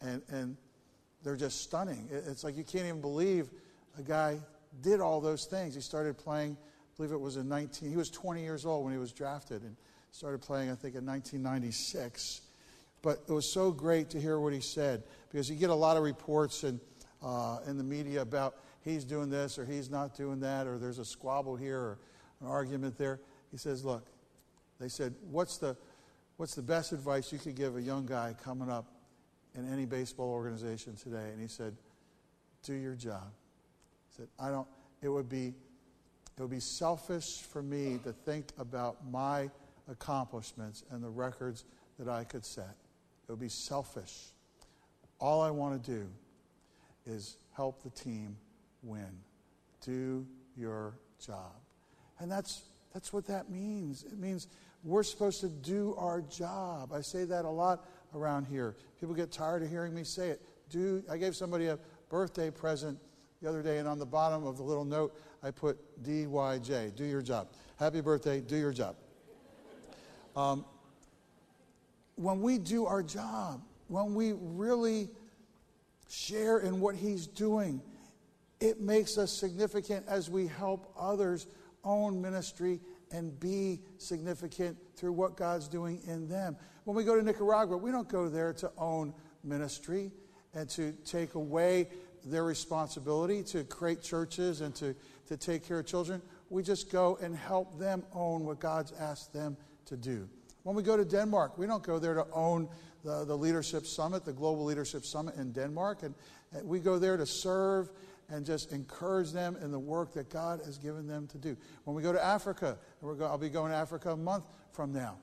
and, 0.00 0.22
and 0.30 0.56
they're 1.22 1.36
just 1.36 1.60
stunning. 1.60 2.08
It's 2.10 2.42
like 2.42 2.56
you 2.56 2.64
can't 2.64 2.86
even 2.86 3.02
believe 3.02 3.50
a 3.98 4.02
guy 4.02 4.38
did 4.80 5.00
all 5.00 5.20
those 5.20 5.44
things. 5.44 5.74
He 5.74 5.82
started 5.82 6.16
playing, 6.16 6.56
I 6.58 6.96
believe 6.96 7.12
it 7.12 7.20
was 7.20 7.36
in 7.36 7.50
19, 7.50 7.90
he 7.90 7.98
was 7.98 8.08
20 8.08 8.42
years 8.42 8.64
old 8.64 8.82
when 8.82 8.94
he 8.94 8.98
was 8.98 9.12
drafted, 9.12 9.60
and 9.60 9.76
started 10.10 10.40
playing, 10.40 10.70
I 10.70 10.74
think, 10.74 10.94
in 10.94 11.04
1996. 11.04 12.40
But 13.02 13.24
it 13.28 13.32
was 13.32 13.44
so 13.50 13.70
great 13.70 14.08
to 14.10 14.20
hear 14.20 14.40
what 14.40 14.54
he 14.54 14.60
said 14.60 15.02
because 15.30 15.50
you 15.50 15.56
get 15.56 15.68
a 15.68 15.74
lot 15.74 15.98
of 15.98 16.02
reports 16.02 16.64
in, 16.64 16.80
uh, 17.22 17.58
in 17.66 17.76
the 17.76 17.84
media 17.84 18.22
about 18.22 18.56
he's 18.80 19.04
doing 19.04 19.28
this 19.28 19.58
or 19.58 19.66
he's 19.66 19.90
not 19.90 20.16
doing 20.16 20.40
that 20.40 20.66
or 20.66 20.78
there's 20.78 20.98
a 20.98 21.04
squabble 21.04 21.56
here 21.56 21.78
or 21.78 21.98
an 22.40 22.46
argument 22.46 22.96
there. 22.96 23.20
He 23.50 23.58
says, 23.58 23.84
Look, 23.84 24.06
they 24.80 24.88
said, 24.88 25.14
What's 25.30 25.58
the, 25.58 25.76
what's 26.36 26.54
the 26.54 26.62
best 26.62 26.92
advice 26.92 27.32
you 27.32 27.38
could 27.38 27.54
give 27.54 27.76
a 27.76 27.82
young 27.82 28.06
guy 28.06 28.34
coming 28.42 28.70
up 28.70 28.86
in 29.54 29.70
any 29.72 29.86
baseball 29.86 30.30
organization 30.30 30.96
today? 30.96 31.30
And 31.32 31.40
he 31.40 31.48
said, 31.48 31.74
Do 32.62 32.74
your 32.74 32.94
job. 32.94 33.30
He 34.08 34.16
said, 34.16 34.28
I 34.38 34.50
don't, 34.50 34.66
it 35.02 35.08
would 35.08 35.28
be, 35.28 35.54
it 36.36 36.40
would 36.40 36.50
be 36.50 36.60
selfish 36.60 37.42
for 37.42 37.62
me 37.62 37.98
to 38.04 38.12
think 38.12 38.52
about 38.58 39.08
my 39.10 39.50
accomplishments 39.90 40.84
and 40.90 41.02
the 41.02 41.08
records 41.08 41.64
that 41.98 42.08
I 42.08 42.24
could 42.24 42.44
set. 42.44 42.76
It 43.28 43.32
would 43.32 43.40
be 43.40 43.48
selfish. 43.48 44.28
All 45.20 45.40
I 45.40 45.50
want 45.50 45.82
to 45.82 45.90
do 45.90 46.06
is 47.06 47.36
help 47.54 47.82
the 47.82 47.90
team 47.90 48.36
win. 48.82 49.08
Do 49.84 50.26
your 50.56 50.94
job. 51.24 51.54
And 52.20 52.30
that's, 52.30 52.62
that's 52.92 53.12
what 53.12 53.26
that 53.26 53.50
means. 53.50 54.04
It 54.04 54.18
means 54.18 54.48
we're 54.84 55.02
supposed 55.02 55.40
to 55.40 55.48
do 55.48 55.94
our 55.98 56.20
job. 56.22 56.92
I 56.92 57.00
say 57.00 57.24
that 57.24 57.44
a 57.44 57.50
lot 57.50 57.88
around 58.14 58.46
here. 58.46 58.76
People 59.00 59.14
get 59.14 59.30
tired 59.30 59.62
of 59.62 59.70
hearing 59.70 59.94
me 59.94 60.04
say 60.04 60.30
it. 60.30 60.42
Do 60.70 61.02
I 61.10 61.16
gave 61.16 61.34
somebody 61.34 61.66
a 61.66 61.78
birthday 62.08 62.50
present 62.50 62.98
the 63.42 63.48
other 63.48 63.62
day, 63.62 63.78
and 63.78 63.88
on 63.88 63.98
the 63.98 64.06
bottom 64.06 64.44
of 64.44 64.56
the 64.56 64.62
little 64.62 64.84
note, 64.84 65.14
I 65.42 65.50
put 65.50 65.78
DYJ, 66.02 66.96
do 66.96 67.04
your 67.04 67.22
job. 67.22 67.48
Happy 67.78 68.00
birthday, 68.00 68.40
do 68.40 68.56
your 68.56 68.72
job. 68.72 68.96
Um, 70.34 70.64
when 72.16 72.40
we 72.40 72.58
do 72.58 72.86
our 72.86 73.02
job, 73.02 73.62
when 73.86 74.14
we 74.14 74.32
really 74.36 75.08
share 76.08 76.58
in 76.58 76.80
what 76.80 76.96
He's 76.96 77.26
doing, 77.26 77.80
it 78.60 78.80
makes 78.80 79.18
us 79.18 79.32
significant 79.32 80.06
as 80.08 80.28
we 80.28 80.48
help 80.48 80.92
others 80.98 81.46
own 81.84 82.20
ministry 82.20 82.80
and 83.12 83.38
be 83.38 83.80
significant 83.98 84.76
through 84.96 85.12
what 85.12 85.36
God's 85.36 85.68
doing 85.68 86.00
in 86.06 86.28
them. 86.28 86.56
When 86.84 86.96
we 86.96 87.04
go 87.04 87.16
to 87.16 87.22
Nicaragua, 87.22 87.76
we 87.76 87.90
don't 87.90 88.08
go 88.08 88.28
there 88.28 88.52
to 88.54 88.70
own 88.78 89.14
ministry 89.44 90.10
and 90.54 90.68
to 90.70 90.92
take 91.04 91.34
away 91.34 91.88
their 92.24 92.44
responsibility 92.44 93.42
to 93.44 93.64
create 93.64 94.02
churches 94.02 94.60
and 94.60 94.74
to, 94.76 94.94
to 95.26 95.36
take 95.36 95.66
care 95.66 95.80
of 95.80 95.86
children. 95.86 96.20
we 96.50 96.62
just 96.62 96.90
go 96.90 97.18
and 97.22 97.36
help 97.36 97.78
them 97.78 98.02
own 98.12 98.44
what 98.44 98.58
God's 98.60 98.92
asked 98.92 99.32
them 99.32 99.56
to 99.86 99.96
do. 99.96 100.28
When 100.62 100.74
we 100.74 100.82
go 100.82 100.96
to 100.96 101.04
Denmark, 101.04 101.56
we 101.56 101.66
don't 101.66 101.82
go 101.82 101.98
there 101.98 102.14
to 102.14 102.26
own 102.32 102.68
the, 103.04 103.24
the 103.24 103.36
Leadership 103.36 103.86
Summit, 103.86 104.24
the 104.24 104.32
Global 104.32 104.64
Leadership 104.64 105.04
Summit 105.04 105.36
in 105.36 105.52
Denmark. 105.52 106.02
And, 106.02 106.14
and 106.52 106.68
we 106.68 106.80
go 106.80 106.98
there 106.98 107.16
to 107.16 107.26
serve 107.26 107.90
and 108.30 108.44
just 108.44 108.72
encourage 108.72 109.32
them 109.32 109.56
in 109.62 109.70
the 109.70 109.78
work 109.78 110.12
that 110.12 110.28
God 110.28 110.60
has 110.64 110.78
given 110.78 111.06
them 111.06 111.26
to 111.28 111.38
do. 111.38 111.56
When 111.84 111.96
we 111.96 112.02
go 112.02 112.12
to 112.12 112.22
Africa, 112.22 112.78
go, 113.00 113.24
I'll 113.24 113.38
be 113.38 113.48
going 113.48 113.70
to 113.72 113.76
Africa 113.76 114.10
a 114.12 114.16
month 114.16 114.44
from 114.72 114.92
now. 114.92 115.16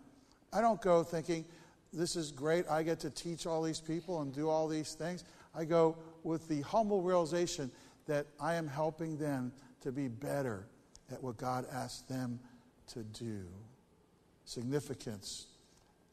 I 0.52 0.62
don't 0.62 0.82
go 0.82 1.04
thinking, 1.04 1.46
this 1.94 2.16
is 2.16 2.32
great, 2.32 2.66
I 2.70 2.84
get 2.84 3.00
to 3.02 3.10
teach 3.10 3.46
all 3.46 3.62
these 3.62 3.80
people 3.80 4.22
and 4.22 4.34
do 4.34 4.50
all 4.50 4.68
these 4.68 4.94
things. 4.94 5.24
I 5.54 5.66
go 5.66 5.98
with 6.24 6.48
the 6.48 6.62
humble 6.62 7.02
realization 7.02 7.72
that 8.08 8.28
I 8.40 8.56
am 8.56 8.68
helping 8.68 9.18
them 9.18 9.52
to 9.82 9.92
be 9.92 10.08
better 10.08 10.68
at 11.12 11.22
what 11.22 11.38
God 11.38 11.66
asked 11.72 12.10
them 12.10 12.40
to 12.88 13.04
do. 13.04 13.46
Significance 14.46 15.48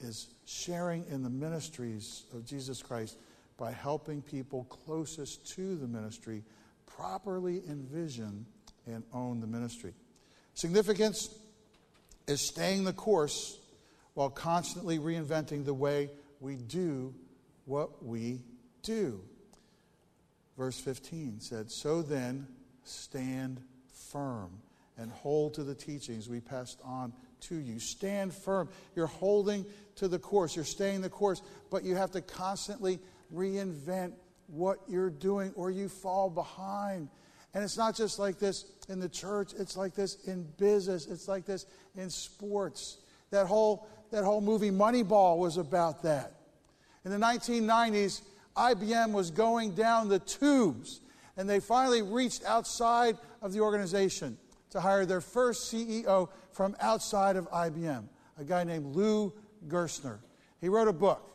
is 0.01 0.35
sharing 0.45 1.05
in 1.09 1.23
the 1.23 1.31
ministries 1.31 2.25
of 2.35 2.45
Jesus 2.45 2.83
Christ 2.83 3.19
by 3.57 3.73
helping 3.73 4.23
people 4.23 4.65
closest 4.65 5.47
to 5.55 5.77
the 5.77 5.87
ministry 5.87 6.43
properly 6.97 7.63
envision 7.69 8.47
and 8.87 9.03
own 9.13 9.41
the 9.41 9.47
ministry. 9.47 9.95
Significance 10.55 11.35
is 12.27 12.41
staying 12.41 12.85
the 12.85 12.93
course 12.93 13.59
while 14.15 14.31
constantly 14.31 14.99
reinventing 14.99 15.65
the 15.65 15.75
way 15.75 16.11
we 16.41 16.57
do 16.57 17.15
what 17.65 18.05
we 18.05 18.43
do. 18.83 19.21
Verse 20.57 20.79
15 20.79 21.41
said, 21.41 21.71
So 21.71 22.03
then, 22.03 22.47
stand 22.85 23.61
firm 24.11 24.51
and 24.99 25.11
hold 25.11 25.55
to 25.55 25.65
the 25.65 25.75
teachings 25.75 26.29
we 26.29 26.41
passed 26.41 26.81
on 26.85 27.13
to 27.41 27.57
you. 27.57 27.79
Stand 27.79 28.35
firm. 28.35 28.69
You're 28.95 29.07
holding 29.07 29.65
to 29.97 30.09
the 30.09 30.19
course, 30.19 30.55
you're 30.57 30.65
staying 30.65 31.01
the 31.01 31.11
course, 31.11 31.43
but 31.71 31.85
you 31.85 31.97
have 31.97 32.11
to 32.13 32.21
constantly 32.21 32.99
reinvent 33.35 34.13
what 34.53 34.79
you're 34.87 35.11
doing 35.11 35.51
or 35.57 35.71
you 35.71 35.89
fall 35.89 36.29
behind. 36.29 37.09
And 37.55 37.65
it's 37.65 37.77
not 37.77 37.97
just 37.97 38.19
like 38.19 38.39
this 38.39 38.67
in 38.89 39.01
the 39.01 39.09
church, 39.09 39.53
it's 39.59 39.77
like 39.77 39.95
this 39.95 40.17
in 40.27 40.47
business, 40.59 41.07
it's 41.07 41.27
like 41.27 41.45
this 41.47 41.67
in 41.97 42.11
sports. 42.11 42.99
That 43.31 43.47
whole, 43.47 43.89
that 44.11 44.25
whole 44.25 44.41
movie 44.41 44.71
Moneyball 44.71 45.39
was 45.39 45.57
about 45.57 46.03
that. 46.03 46.35
In 47.05 47.11
the 47.11 47.19
1990s, 47.19 48.23
IBM 48.57 49.13
was 49.13 49.31
going 49.31 49.75
down 49.75 50.09
the 50.09 50.19
tubes, 50.19 51.01
and 51.37 51.49
they 51.49 51.59
finally 51.59 52.03
reached 52.03 52.45
outside 52.45 53.17
of 53.41 53.53
the 53.53 53.61
organization 53.61 54.37
to 54.71 54.81
hire 54.81 55.07
their 55.07 55.23
first 55.23 55.73
CEO 55.73 56.29
from 56.53 56.77
outside 56.81 57.37
of 57.37 57.51
IBM, 57.51 58.05
a 58.39 58.45
guy 58.45 58.65
named 58.65 58.95
Lou 58.95 59.33
Gerstner. 59.67 60.19
He 60.61 60.69
wrote 60.69 60.89
a 60.89 60.93
book, 60.93 61.35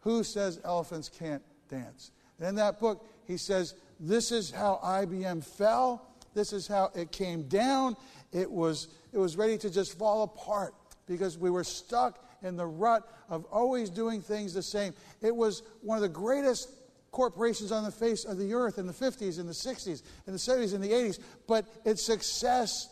Who 0.00 0.24
Says 0.24 0.60
Elephants 0.64 1.08
Can't 1.08 1.42
Dance? 1.70 2.10
And 2.38 2.48
in 2.48 2.54
that 2.56 2.80
book, 2.80 3.06
he 3.26 3.36
says, 3.36 3.74
This 3.98 4.32
is 4.32 4.50
how 4.50 4.80
IBM 4.84 5.44
fell. 5.44 6.06
This 6.34 6.52
is 6.52 6.66
how 6.66 6.90
it 6.94 7.10
came 7.10 7.44
down. 7.44 7.96
It 8.32 8.50
was, 8.50 8.88
it 9.12 9.18
was 9.18 9.36
ready 9.36 9.58
to 9.58 9.70
just 9.70 9.98
fall 9.98 10.22
apart 10.22 10.74
because 11.06 11.38
we 11.38 11.50
were 11.50 11.64
stuck 11.64 12.24
in 12.42 12.56
the 12.56 12.66
rut 12.66 13.08
of 13.28 13.44
always 13.46 13.90
doing 13.90 14.20
things 14.20 14.54
the 14.54 14.62
same. 14.62 14.94
It 15.20 15.34
was 15.34 15.62
one 15.82 15.96
of 15.96 16.02
the 16.02 16.08
greatest 16.08 16.70
corporations 17.10 17.72
on 17.72 17.84
the 17.84 17.90
face 17.90 18.24
of 18.24 18.38
the 18.38 18.54
earth 18.54 18.78
in 18.78 18.86
the 18.86 18.92
50s, 18.92 19.38
in 19.38 19.46
the 19.46 19.52
60s, 19.52 20.02
in 20.26 20.32
the 20.32 20.38
70s, 20.38 20.74
in 20.74 20.80
the 20.80 20.90
80s, 20.90 21.18
but 21.46 21.66
its 21.84 22.02
success 22.04 22.88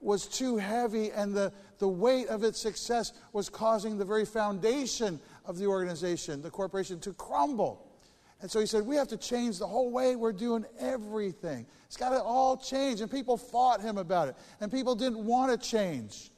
was 0.00 0.26
too 0.26 0.56
heavy, 0.56 1.10
and 1.10 1.34
the, 1.34 1.52
the 1.78 1.88
weight 1.88 2.28
of 2.28 2.44
its 2.44 2.60
success 2.60 3.12
was 3.32 3.48
causing 3.48 3.98
the 3.98 4.04
very 4.04 4.24
foundation 4.24 5.18
of 5.44 5.58
the 5.58 5.66
organization, 5.66 6.42
the 6.42 6.50
corporation, 6.50 7.00
to 7.00 7.12
crumble. 7.14 7.85
And 8.42 8.50
so 8.50 8.60
he 8.60 8.66
said, 8.66 8.86
We 8.86 8.96
have 8.96 9.08
to 9.08 9.16
change 9.16 9.58
the 9.58 9.66
whole 9.66 9.90
way 9.90 10.16
we're 10.16 10.32
doing 10.32 10.64
everything. 10.78 11.66
It's 11.86 11.96
got 11.96 12.10
to 12.10 12.22
all 12.22 12.56
change. 12.56 13.00
And 13.00 13.10
people 13.10 13.36
fought 13.36 13.80
him 13.80 13.98
about 13.98 14.28
it. 14.28 14.36
And 14.60 14.70
people 14.70 14.94
didn't 14.94 15.24
want 15.24 15.50
to 15.52 15.68
change. 15.68 16.30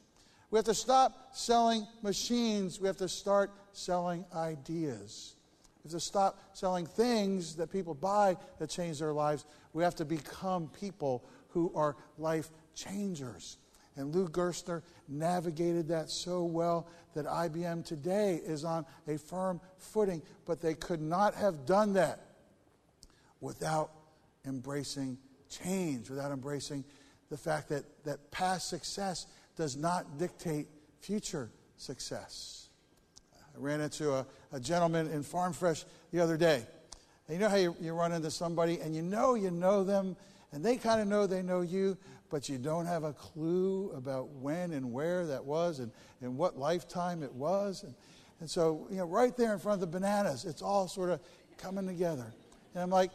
We 0.51 0.57
have 0.57 0.65
to 0.65 0.73
stop 0.73 1.35
selling 1.35 1.85
machines. 2.01 2.79
We 2.79 2.87
have 2.87 2.97
to 2.97 3.09
start 3.09 3.51
selling 3.73 4.25
ideas. 4.35 5.35
We 5.83 5.89
have 5.89 5.99
to 5.99 5.99
stop 5.99 6.39
selling 6.53 6.85
things 6.85 7.55
that 7.55 7.71
people 7.71 7.93
buy 7.93 8.37
that 8.57 8.69
change 8.69 8.99
their 8.99 9.13
lives. 9.13 9.45
We 9.73 9.83
have 9.83 9.95
to 9.95 10.05
become 10.05 10.69
people 10.79 11.23
who 11.49 11.71
are 11.75 11.95
life 12.17 12.49
changers. 12.73 13.57
And 13.99 14.15
Lou 14.15 14.29
Gerstner 14.29 14.81
navigated 15.09 15.89
that 15.89 16.09
so 16.09 16.45
well 16.45 16.87
that 17.15 17.25
IBM 17.25 17.83
today 17.83 18.39
is 18.45 18.63
on 18.63 18.85
a 19.09 19.17
firm 19.17 19.59
footing, 19.77 20.21
but 20.45 20.61
they 20.61 20.73
could 20.73 21.01
not 21.01 21.35
have 21.35 21.65
done 21.65 21.91
that 21.93 22.21
without 23.41 23.91
embracing 24.47 25.17
change, 25.49 26.09
without 26.09 26.31
embracing 26.31 26.85
the 27.29 27.35
fact 27.35 27.67
that, 27.69 27.83
that 28.05 28.31
past 28.31 28.69
success 28.69 29.27
does 29.57 29.75
not 29.75 30.17
dictate 30.17 30.67
future 31.01 31.51
success. 31.75 32.69
I 33.35 33.59
ran 33.59 33.81
into 33.81 34.13
a, 34.13 34.25
a 34.53 34.61
gentleman 34.61 35.09
in 35.11 35.23
Farm 35.23 35.51
Fresh 35.51 35.83
the 36.11 36.21
other 36.21 36.37
day. 36.37 36.65
And 37.27 37.35
you 37.35 37.41
know 37.41 37.49
how 37.49 37.57
you, 37.57 37.75
you 37.81 37.93
run 37.93 38.13
into 38.13 38.31
somebody 38.31 38.79
and 38.79 38.95
you 38.95 39.01
know 39.01 39.35
you 39.35 39.51
know 39.51 39.83
them, 39.83 40.15
and 40.53 40.63
they 40.63 40.77
kind 40.77 41.01
of 41.01 41.07
know 41.07 41.27
they 41.27 41.41
know 41.41 41.59
you, 41.59 41.97
but 42.29 42.47
you 42.47 42.57
don't 42.57 42.85
have 42.85 43.03
a 43.03 43.13
clue 43.13 43.91
about 43.95 44.29
when 44.29 44.73
and 44.73 44.91
where 44.91 45.25
that 45.25 45.43
was 45.43 45.79
and, 45.79 45.91
and 46.21 46.37
what 46.37 46.57
lifetime 46.57 47.23
it 47.23 47.33
was. 47.33 47.83
And, 47.83 47.93
and 48.39 48.49
so, 48.49 48.87
you 48.89 48.97
know, 48.97 49.05
right 49.05 49.35
there 49.35 49.53
in 49.53 49.59
front 49.59 49.75
of 49.75 49.81
the 49.81 49.99
bananas, 49.99 50.45
it's 50.45 50.61
all 50.61 50.87
sort 50.87 51.09
of 51.09 51.19
coming 51.57 51.87
together. 51.87 52.33
And 52.73 52.83
I'm 52.83 52.89
like, 52.89 53.11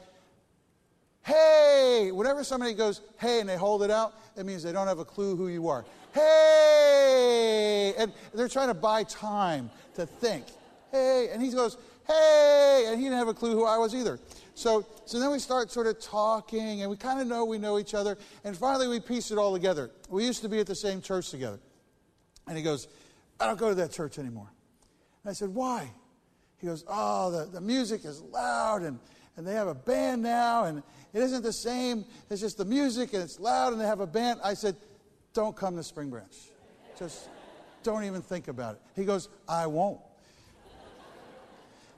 hey, 1.23 2.11
whenever 2.13 2.45
somebody 2.45 2.75
goes, 2.75 3.01
hey, 3.19 3.41
and 3.41 3.49
they 3.49 3.57
hold 3.57 3.83
it 3.83 3.91
out, 3.91 4.15
it 4.37 4.45
means 4.45 4.63
they 4.63 4.73
don't 4.73 4.89
have 4.89 4.99
a 4.99 5.05
clue 5.05 5.37
who 5.37 5.49
you 5.49 5.69
are. 5.69 5.85
Hey! 6.13 7.95
And 7.97 8.13
they're 8.35 8.49
trying 8.49 8.69
to 8.69 8.75
buy 8.75 9.05
time 9.05 9.71
to 9.95 10.07
think. 10.07 10.45
Hey! 10.91 11.29
And 11.33 11.43
he 11.43 11.51
goes, 11.51 11.79
hey! 12.07 12.85
And 12.89 12.99
he 12.99 13.05
didn't 13.05 13.19
have 13.19 13.29
a 13.29 13.35
clue 13.35 13.53
who 13.53 13.65
I 13.65 13.79
was 13.79 13.95
either. 13.95 14.19
So, 14.55 14.87
so 15.05 15.19
then 15.19 15.33
we 15.33 15.41
start 15.41 15.71
sort 15.71 15.89
of 15.89 16.01
talking, 16.01 16.83
and 16.83 16.91
we 16.91 16.97
kind 16.97 17.21
of 17.21 17.27
know 17.27 17.45
we 17.45 17.59
know 17.59 17.79
each 17.79 17.93
other. 17.93 18.17
And 18.45 18.57
finally, 18.57 18.87
we 18.87 19.01
piece 19.01 19.31
it 19.31 19.39
all 19.39 19.53
together. 19.53 19.91
We 20.09 20.25
used 20.25 20.43
to 20.43 20.49
be 20.49 20.61
at 20.61 20.67
the 20.67 20.77
same 20.77 21.03
church 21.03 21.31
together. 21.31 21.59
And 22.47 22.57
he 22.57 22.63
goes, 22.63 22.89
I 23.41 23.47
don't 23.47 23.59
go 23.59 23.69
to 23.69 23.75
that 23.77 23.91
church 23.91 24.19
anymore. 24.19 24.49
And 25.23 25.31
I 25.31 25.33
said, 25.33 25.49
Why? 25.51 25.91
He 26.59 26.67
goes, 26.69 26.85
Oh, 26.89 27.31
the, 27.31 27.47
the 27.47 27.61
music 27.61 28.05
is 28.05 28.23
loud, 28.23 28.83
and, 28.83 28.99
and 29.37 29.47
they 29.47 29.55
have 29.55 29.69
a 29.69 29.75
band 29.75 30.23
now, 30.23 30.65
and 30.65 30.83
it 31.13 31.21
isn't 31.21 31.43
the 31.43 31.53
same. 31.53 32.05
It's 32.31 32.41
just 32.41 32.57
the 32.57 32.65
music, 32.65 33.13
and 33.13 33.23
it's 33.23 33.41
loud, 33.41 33.73
and 33.73 33.81
they 33.81 33.87
have 33.87 34.01
a 34.01 34.07
band. 34.07 34.41
I 34.45 34.55
said, 34.55 34.77
Don't 35.33 35.57
come 35.57 35.77
to 35.77 35.83
Spring 35.83 36.11
Branch. 36.11 36.35
Just 36.97 37.29
don't 37.83 38.05
even 38.05 38.23
think 38.23 38.47
about 38.47 38.77
it. 38.77 38.81
He 38.95 39.05
goes, 39.05 39.29
I 39.49 39.67
won't. 39.67 40.01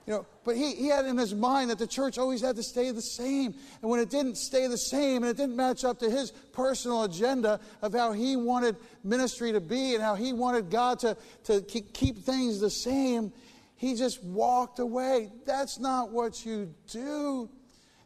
You 0.07 0.13
know, 0.13 0.25
but 0.45 0.55
he, 0.55 0.73
he 0.73 0.87
had 0.87 1.05
in 1.05 1.17
his 1.17 1.35
mind 1.35 1.69
that 1.69 1.77
the 1.77 1.85
church 1.85 2.17
always 2.17 2.39
had 2.39 2.55
to 2.55 2.63
stay 2.63 2.91
the 2.91 3.01
same. 3.01 3.53
And 3.81 3.91
when 3.91 3.99
it 3.99 4.09
didn't 4.09 4.37
stay 4.37 4.67
the 4.67 4.77
same 4.77 5.23
and 5.23 5.29
it 5.29 5.35
didn't 5.35 5.57
match 5.57 5.83
up 5.83 5.99
to 5.99 6.09
his 6.09 6.31
personal 6.31 7.03
agenda 7.03 7.59
of 7.81 7.93
how 7.93 8.13
he 8.13 8.37
wanted 8.37 8.77
ministry 9.03 9.51
to 9.51 9.59
be 9.59 9.95
and 9.95 10.01
how 10.01 10.15
he 10.15 10.31
wanted 10.31 10.69
God 10.69 10.99
to, 10.99 11.17
to 11.43 11.59
keep 11.61 12.19
things 12.19 12.61
the 12.61 12.69
same, 12.69 13.33
he 13.75 13.95
just 13.95 14.23
walked 14.23 14.79
away. 14.79 15.29
That's 15.45 15.77
not 15.77 16.09
what 16.09 16.45
you 16.45 16.73
do. 16.89 17.49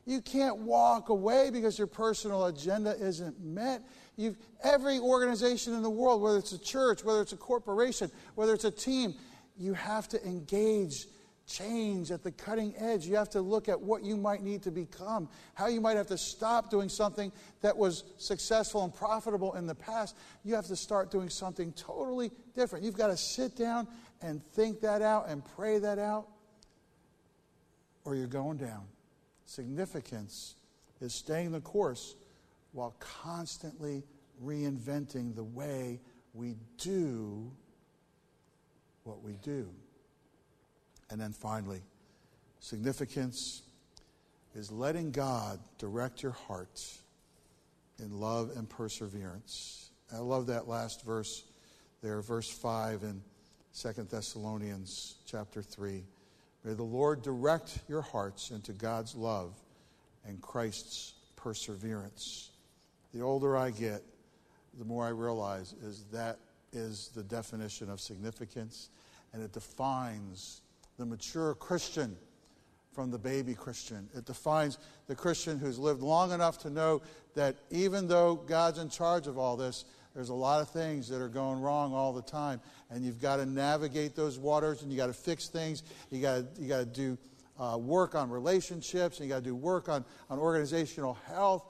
You 0.07 0.21
can't 0.21 0.57
walk 0.57 1.09
away 1.09 1.51
because 1.51 1.77
your 1.77 1.85
personal 1.85 2.47
agenda 2.47 2.95
isn't 2.99 3.39
met. 3.39 3.83
You've, 4.17 4.37
every 4.63 4.97
organization 4.97 5.75
in 5.75 5.83
the 5.83 5.89
world, 5.89 6.23
whether 6.23 6.39
it's 6.39 6.51
a 6.51 6.59
church, 6.59 7.03
whether 7.03 7.21
it's 7.21 7.33
a 7.33 7.37
corporation, 7.37 8.09
whether 8.33 8.55
it's 8.55 8.65
a 8.65 8.71
team, 8.71 9.13
you 9.55 9.75
have 9.75 10.07
to 10.09 10.25
engage 10.25 11.05
change 11.51 12.11
at 12.11 12.23
the 12.23 12.31
cutting 12.31 12.73
edge. 12.77 13.05
You 13.05 13.15
have 13.15 13.29
to 13.31 13.41
look 13.41 13.67
at 13.67 13.79
what 13.79 14.03
you 14.03 14.15
might 14.15 14.41
need 14.41 14.61
to 14.63 14.71
become, 14.71 15.27
how 15.53 15.67
you 15.67 15.81
might 15.81 15.97
have 15.97 16.07
to 16.07 16.17
stop 16.17 16.69
doing 16.69 16.89
something 16.89 17.31
that 17.61 17.75
was 17.75 18.03
successful 18.17 18.83
and 18.83 18.93
profitable 18.93 19.53
in 19.53 19.67
the 19.67 19.75
past. 19.75 20.15
You 20.43 20.55
have 20.55 20.67
to 20.67 20.75
start 20.75 21.11
doing 21.11 21.29
something 21.29 21.73
totally 21.73 22.31
different. 22.55 22.85
You've 22.85 22.97
got 22.97 23.07
to 23.07 23.17
sit 23.17 23.55
down 23.55 23.87
and 24.21 24.41
think 24.53 24.81
that 24.81 25.01
out 25.01 25.27
and 25.27 25.43
pray 25.55 25.79
that 25.79 25.99
out, 25.99 26.27
or 28.05 28.15
you're 28.15 28.27
going 28.27 28.57
down. 28.57 28.83
Significance 29.45 30.55
is 31.01 31.13
staying 31.13 31.51
the 31.51 31.61
course 31.61 32.15
while 32.71 32.95
constantly 32.99 34.03
reinventing 34.43 35.35
the 35.35 35.43
way 35.43 35.99
we 36.33 36.55
do 36.77 37.51
what 39.03 39.21
we 39.21 39.33
do. 39.43 39.67
And 41.11 41.19
then 41.19 41.33
finally, 41.33 41.81
significance 42.59 43.63
is 44.55 44.71
letting 44.71 45.11
God 45.11 45.59
direct 45.77 46.23
your 46.23 46.31
heart 46.31 46.81
in 47.99 48.19
love 48.19 48.51
and 48.55 48.69
perseverance. 48.69 49.89
I 50.13 50.19
love 50.19 50.47
that 50.47 50.67
last 50.67 51.05
verse 51.05 51.43
there, 52.01 52.21
verse 52.21 52.49
5 52.49 53.03
in 53.03 53.21
2 53.77 54.07
Thessalonians 54.09 55.15
chapter 55.25 55.61
3. 55.61 56.03
May 56.63 56.73
the 56.73 56.83
Lord 56.83 57.21
direct 57.21 57.79
your 57.87 58.01
hearts 58.01 58.51
into 58.51 58.71
God's 58.71 59.15
love 59.15 59.53
and 60.25 60.41
Christ's 60.41 61.13
perseverance. 61.35 62.51
The 63.13 63.21
older 63.21 63.57
I 63.57 63.71
get, 63.71 64.01
the 64.77 64.85
more 64.85 65.05
I 65.05 65.09
realize 65.09 65.73
is 65.83 66.05
that 66.11 66.39
is 66.71 67.09
the 67.13 67.23
definition 67.23 67.89
of 67.89 67.99
significance 67.99 68.89
and 69.33 69.43
it 69.43 69.51
defines 69.51 70.61
the 70.97 71.05
mature 71.05 71.55
Christian 71.55 72.15
from 72.93 73.11
the 73.11 73.17
baby 73.17 73.53
Christian. 73.53 74.09
It 74.15 74.25
defines 74.25 74.77
the 75.07 75.15
Christian 75.15 75.57
who's 75.57 75.79
lived 75.79 76.01
long 76.01 76.31
enough 76.31 76.57
to 76.59 76.69
know 76.69 77.01
that 77.35 77.55
even 77.69 78.07
though 78.07 78.35
God's 78.35 78.79
in 78.79 78.89
charge 78.89 79.27
of 79.27 79.37
all 79.37 79.55
this, 79.55 79.85
there's 80.13 80.29
a 80.29 80.33
lot 80.33 80.61
of 80.61 80.69
things 80.69 81.07
that 81.07 81.21
are 81.21 81.29
going 81.29 81.61
wrong 81.61 81.93
all 81.93 82.11
the 82.11 82.21
time. 82.21 82.59
And 82.89 83.05
you've 83.05 83.21
got 83.21 83.37
to 83.37 83.45
navigate 83.45 84.15
those 84.15 84.37
waters 84.37 84.81
and 84.81 84.91
you 84.91 84.97
got 84.97 85.07
to 85.07 85.13
fix 85.13 85.47
things. 85.47 85.83
You 86.09 86.21
got 86.21 86.43
you 86.59 86.67
got 86.67 86.79
to 86.79 86.85
do 86.85 87.17
uh, 87.57 87.77
work 87.77 88.15
on 88.15 88.29
relationships 88.29 89.19
and 89.19 89.27
you 89.27 89.33
got 89.33 89.43
to 89.43 89.49
do 89.49 89.55
work 89.55 89.87
on, 89.87 90.03
on 90.29 90.39
organizational 90.39 91.13
health. 91.27 91.63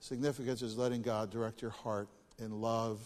Significance 0.00 0.62
is 0.62 0.76
letting 0.76 1.02
God 1.02 1.30
direct 1.30 1.62
your 1.62 1.70
heart 1.70 2.08
in 2.38 2.60
love 2.60 2.98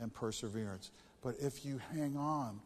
and 0.00 0.12
perseverance. 0.12 0.90
But 1.22 1.36
if 1.38 1.64
you 1.64 1.80
hang 1.94 2.16
on, 2.16 2.58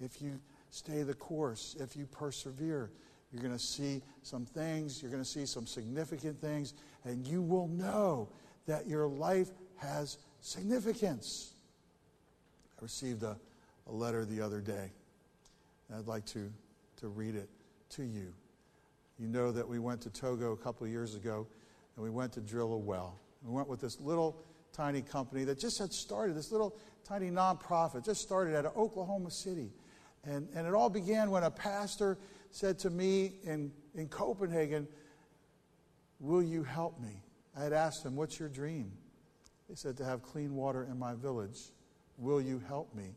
if 0.00 0.20
you 0.20 0.40
stay 0.70 1.02
the 1.02 1.14
course, 1.14 1.76
if 1.78 1.96
you 1.96 2.06
persevere, 2.06 2.90
you're 3.32 3.42
going 3.42 3.56
to 3.56 3.62
see 3.62 4.02
some 4.22 4.44
things, 4.44 5.02
you're 5.02 5.10
going 5.10 5.22
to 5.22 5.28
see 5.28 5.46
some 5.46 5.66
significant 5.66 6.40
things, 6.40 6.74
and 7.04 7.26
you 7.26 7.42
will 7.42 7.68
know 7.68 8.28
that 8.66 8.86
your 8.86 9.06
life 9.06 9.50
has 9.76 10.18
significance. 10.40 11.52
I 12.78 12.82
received 12.82 13.22
a, 13.22 13.36
a 13.88 13.92
letter 13.92 14.24
the 14.24 14.40
other 14.40 14.60
day, 14.60 14.90
and 15.88 15.98
I'd 15.98 16.06
like 16.06 16.26
to, 16.26 16.50
to 17.00 17.08
read 17.08 17.34
it 17.34 17.48
to 17.90 18.02
you. 18.02 18.32
You 19.18 19.28
know 19.28 19.52
that 19.52 19.68
we 19.68 19.78
went 19.78 20.00
to 20.02 20.10
Togo 20.10 20.52
a 20.52 20.56
couple 20.56 20.86
years 20.86 21.14
ago, 21.14 21.46
and 21.94 22.02
we 22.02 22.10
went 22.10 22.32
to 22.32 22.40
drill 22.40 22.72
a 22.72 22.78
well. 22.78 23.18
We 23.42 23.52
went 23.52 23.68
with 23.68 23.80
this 23.80 24.00
little 24.00 24.42
tiny 24.72 25.02
company 25.02 25.44
that 25.44 25.58
just 25.58 25.78
had 25.78 25.92
started, 25.92 26.36
this 26.36 26.50
little 26.50 26.76
tiny 27.04 27.30
nonprofit, 27.30 28.04
just 28.04 28.22
started 28.22 28.56
out 28.56 28.66
of 28.66 28.76
Oklahoma 28.76 29.30
City. 29.30 29.70
And, 30.24 30.48
and 30.54 30.66
it 30.66 30.74
all 30.74 30.90
began 30.90 31.30
when 31.30 31.44
a 31.44 31.50
pastor 31.50 32.18
said 32.50 32.78
to 32.80 32.90
me 32.90 33.34
in, 33.44 33.72
in 33.94 34.08
Copenhagen, 34.08 34.86
Will 36.18 36.42
you 36.42 36.62
help 36.62 37.00
me? 37.00 37.22
I 37.56 37.62
had 37.62 37.72
asked 37.72 38.04
him, 38.04 38.14
What's 38.14 38.38
your 38.38 38.48
dream? 38.48 38.92
He 39.68 39.74
said, 39.74 39.96
To 39.96 40.04
have 40.04 40.22
clean 40.22 40.54
water 40.54 40.86
in 40.90 40.98
my 40.98 41.14
village. 41.14 41.70
Will 42.18 42.40
you 42.40 42.60
help 42.68 42.94
me? 42.94 43.14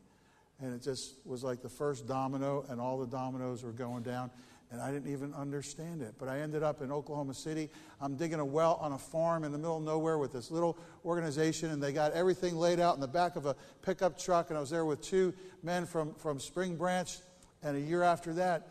And 0.60 0.72
it 0.72 0.82
just 0.82 1.16
was 1.26 1.44
like 1.44 1.60
the 1.60 1.68
first 1.68 2.06
domino, 2.06 2.64
and 2.70 2.80
all 2.80 2.98
the 2.98 3.06
dominoes 3.06 3.62
were 3.62 3.72
going 3.72 4.02
down 4.02 4.30
and 4.74 4.82
I 4.82 4.90
didn't 4.90 5.12
even 5.12 5.32
understand 5.34 6.02
it. 6.02 6.16
But 6.18 6.28
I 6.28 6.40
ended 6.40 6.64
up 6.64 6.82
in 6.82 6.90
Oklahoma 6.90 7.32
City. 7.32 7.70
I'm 8.00 8.16
digging 8.16 8.40
a 8.40 8.44
well 8.44 8.74
on 8.80 8.90
a 8.90 8.98
farm 8.98 9.44
in 9.44 9.52
the 9.52 9.58
middle 9.58 9.76
of 9.76 9.84
nowhere 9.84 10.18
with 10.18 10.32
this 10.32 10.50
little 10.50 10.76
organization, 11.04 11.70
and 11.70 11.80
they 11.80 11.92
got 11.92 12.12
everything 12.12 12.56
laid 12.56 12.80
out 12.80 12.96
in 12.96 13.00
the 13.00 13.06
back 13.06 13.36
of 13.36 13.46
a 13.46 13.54
pickup 13.82 14.18
truck. 14.18 14.50
And 14.50 14.58
I 14.58 14.60
was 14.60 14.70
there 14.70 14.84
with 14.84 15.00
two 15.00 15.32
men 15.62 15.86
from, 15.86 16.12
from 16.14 16.40
Spring 16.40 16.74
Branch. 16.74 17.16
And 17.62 17.76
a 17.76 17.80
year 17.80 18.02
after 18.02 18.32
that, 18.34 18.66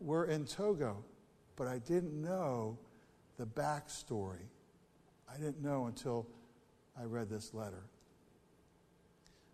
we're 0.00 0.26
in 0.26 0.46
Togo. 0.46 1.04
But 1.56 1.66
I 1.66 1.78
didn't 1.78 2.14
know 2.14 2.78
the 3.36 3.44
backstory. 3.44 4.46
I 5.28 5.36
didn't 5.36 5.60
know 5.60 5.86
until 5.86 6.28
I 6.96 7.06
read 7.06 7.28
this 7.28 7.52
letter. 7.52 7.82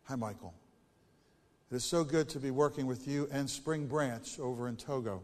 Hi, 0.04 0.14
Michael. 0.14 0.52
It 1.70 1.76
is 1.76 1.84
so 1.84 2.04
good 2.04 2.28
to 2.28 2.38
be 2.38 2.50
working 2.50 2.86
with 2.86 3.08
you 3.08 3.30
and 3.32 3.48
Spring 3.48 3.86
Branch 3.86 4.38
over 4.38 4.68
in 4.68 4.76
Togo. 4.76 5.22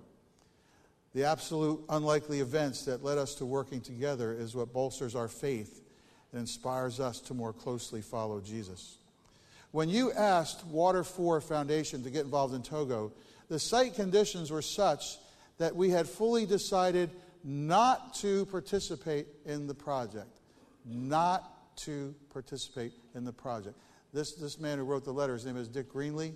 The 1.14 1.25
absolute 1.25 1.85
unlikely 1.90 2.40
events 2.40 2.87
that 2.87 3.05
led 3.05 3.18
us 3.18 3.35
to 3.37 3.46
working 3.46 3.81
together 3.83 4.33
is 4.33 4.55
what 4.55 4.72
bolsters 4.72 5.14
our 5.14 5.29
faith 5.29 5.83
and 6.33 6.40
inspires 6.40 7.01
us 7.01 7.20
to 7.22 7.35
more 7.35 7.53
closely 7.53 8.01
follow 8.01 8.40
Jesus. 8.40 8.96
When 9.72 9.88
you 9.88 10.12
asked 10.12 10.66
Water 10.66 11.05
4 11.05 11.40
Foundation 11.42 12.03
to 12.05 12.11
get 12.11 12.25
involved 12.25 12.55
in 12.55 12.62
Togo, 12.62 13.12
the 13.48 13.59
site 13.59 13.94
conditions 13.94 14.51
were 14.51 14.62
such 14.62 15.18
that 15.59 15.77
we 15.77 15.90
had 15.90 16.09
fully 16.09 16.46
decided 16.46 17.11
not 17.44 18.14
to 18.14 18.46
participate 18.46 19.27
in 19.44 19.66
the 19.66 19.75
project. 19.75 20.40
Not 20.87 21.77
to 21.79 22.14
participate 22.33 22.92
in 23.14 23.25
the 23.25 23.33
project. 23.33 23.77
This, 24.12 24.33
this 24.33 24.59
man 24.59 24.79
who 24.79 24.85
wrote 24.85 25.05
the 25.05 25.12
letter, 25.12 25.35
his 25.35 25.46
name 25.46 25.57
is 25.57 25.68
Dick 25.68 25.92
Greenlee, 25.92 26.35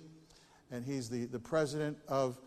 and 0.71 0.85
he's 0.85 1.09
the, 1.09 1.25
the 1.25 1.39
president 1.39 1.97
of 2.07 2.39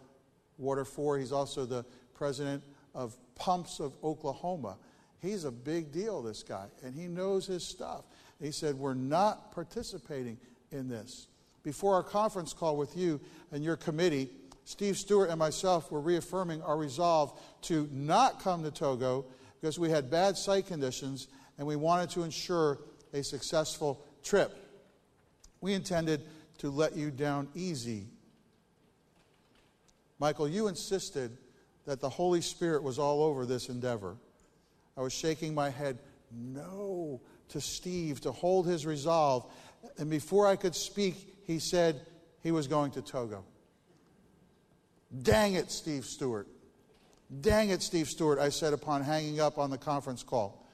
Water 0.58 0.84
4. 0.84 1.18
He's 1.18 1.32
also 1.32 1.64
the 1.64 1.84
president 2.20 2.62
of 2.94 3.16
Pumps 3.34 3.80
of 3.80 3.94
Oklahoma. 4.04 4.76
He's 5.20 5.44
a 5.44 5.50
big 5.50 5.90
deal, 5.90 6.20
this 6.20 6.42
guy, 6.42 6.66
and 6.84 6.94
he 6.94 7.06
knows 7.06 7.46
his 7.46 7.66
stuff. 7.66 8.04
He 8.38 8.50
said, 8.50 8.74
We're 8.74 8.92
not 8.92 9.52
participating 9.52 10.36
in 10.70 10.86
this. 10.86 11.28
Before 11.62 11.94
our 11.94 12.02
conference 12.02 12.52
call 12.52 12.76
with 12.76 12.94
you 12.94 13.22
and 13.52 13.64
your 13.64 13.76
committee, 13.76 14.28
Steve 14.66 14.98
Stewart 14.98 15.30
and 15.30 15.38
myself 15.38 15.90
were 15.90 16.00
reaffirming 16.00 16.60
our 16.60 16.76
resolve 16.76 17.40
to 17.62 17.88
not 17.90 18.42
come 18.42 18.62
to 18.64 18.70
Togo 18.70 19.24
because 19.58 19.78
we 19.78 19.88
had 19.88 20.10
bad 20.10 20.36
site 20.36 20.66
conditions 20.66 21.28
and 21.56 21.66
we 21.66 21.76
wanted 21.76 22.10
to 22.10 22.22
ensure 22.22 22.80
a 23.14 23.24
successful 23.24 24.04
trip. 24.22 24.54
We 25.62 25.72
intended 25.72 26.20
to 26.58 26.70
let 26.70 26.94
you 26.94 27.10
down 27.10 27.48
easy. 27.54 28.08
Michael, 30.18 30.48
you 30.48 30.68
insisted 30.68 31.38
that 31.90 32.00
the 32.00 32.08
Holy 32.08 32.40
Spirit 32.40 32.84
was 32.84 33.00
all 33.00 33.20
over 33.20 33.44
this 33.44 33.68
endeavor. 33.68 34.14
I 34.96 35.00
was 35.00 35.12
shaking 35.12 35.56
my 35.56 35.70
head 35.70 35.98
no 36.30 37.20
to 37.48 37.60
Steve 37.60 38.20
to 38.20 38.30
hold 38.30 38.64
his 38.64 38.86
resolve. 38.86 39.52
And 39.98 40.08
before 40.08 40.46
I 40.46 40.54
could 40.54 40.76
speak, 40.76 41.34
he 41.48 41.58
said 41.58 42.00
he 42.44 42.52
was 42.52 42.68
going 42.68 42.92
to 42.92 43.02
Togo. 43.02 43.44
Dang 45.20 45.54
it, 45.54 45.72
Steve 45.72 46.04
Stewart. 46.04 46.46
Dang 47.40 47.70
it, 47.70 47.82
Steve 47.82 48.08
Stewart, 48.08 48.38
I 48.38 48.50
said 48.50 48.72
upon 48.72 49.02
hanging 49.02 49.40
up 49.40 49.58
on 49.58 49.70
the 49.70 49.78
conference 49.78 50.22
call. 50.22 50.64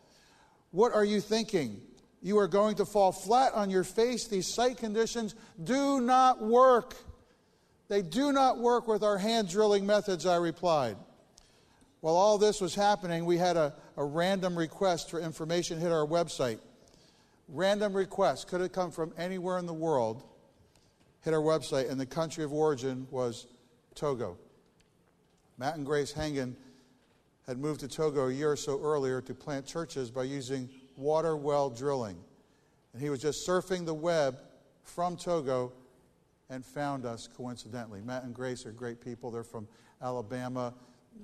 What 0.70 0.92
are 0.92 1.04
you 1.06 1.22
thinking? 1.22 1.80
You 2.20 2.36
are 2.40 2.48
going 2.48 2.76
to 2.76 2.84
fall 2.84 3.10
flat 3.10 3.54
on 3.54 3.70
your 3.70 3.84
face. 3.84 4.26
These 4.26 4.52
site 4.52 4.76
conditions 4.76 5.34
do 5.64 5.98
not 5.98 6.42
work. 6.42 6.94
They 7.88 8.02
do 8.02 8.32
not 8.32 8.58
work 8.58 8.88
with 8.88 9.02
our 9.02 9.16
hand 9.16 9.48
drilling 9.48 9.86
methods, 9.86 10.26
I 10.26 10.36
replied. 10.36 10.96
While 12.06 12.14
all 12.14 12.38
this 12.38 12.60
was 12.60 12.76
happening, 12.76 13.24
we 13.24 13.36
had 13.36 13.56
a, 13.56 13.74
a 13.96 14.04
random 14.04 14.56
request 14.56 15.10
for 15.10 15.18
information 15.18 15.80
hit 15.80 15.90
our 15.90 16.06
website. 16.06 16.60
Random 17.48 17.94
request, 17.94 18.46
could 18.46 18.60
have 18.60 18.70
come 18.70 18.92
from 18.92 19.12
anywhere 19.18 19.58
in 19.58 19.66
the 19.66 19.74
world, 19.74 20.22
hit 21.24 21.34
our 21.34 21.40
website, 21.40 21.90
and 21.90 21.98
the 21.98 22.06
country 22.06 22.44
of 22.44 22.52
origin 22.52 23.08
was 23.10 23.48
Togo. 23.96 24.38
Matt 25.58 25.78
and 25.78 25.84
Grace 25.84 26.12
Hengen 26.12 26.54
had 27.44 27.58
moved 27.58 27.80
to 27.80 27.88
Togo 27.88 28.28
a 28.28 28.32
year 28.32 28.52
or 28.52 28.56
so 28.56 28.80
earlier 28.80 29.20
to 29.22 29.34
plant 29.34 29.66
churches 29.66 30.08
by 30.08 30.22
using 30.22 30.70
water 30.96 31.36
well 31.36 31.70
drilling. 31.70 32.18
And 32.92 33.02
he 33.02 33.10
was 33.10 33.20
just 33.20 33.44
surfing 33.44 33.84
the 33.84 33.94
web 33.94 34.38
from 34.84 35.16
Togo 35.16 35.72
and 36.50 36.64
found 36.64 37.04
us 37.04 37.28
coincidentally. 37.36 38.00
Matt 38.00 38.22
and 38.22 38.32
Grace 38.32 38.64
are 38.64 38.70
great 38.70 39.00
people. 39.00 39.32
They're 39.32 39.42
from 39.42 39.66
Alabama. 40.00 40.72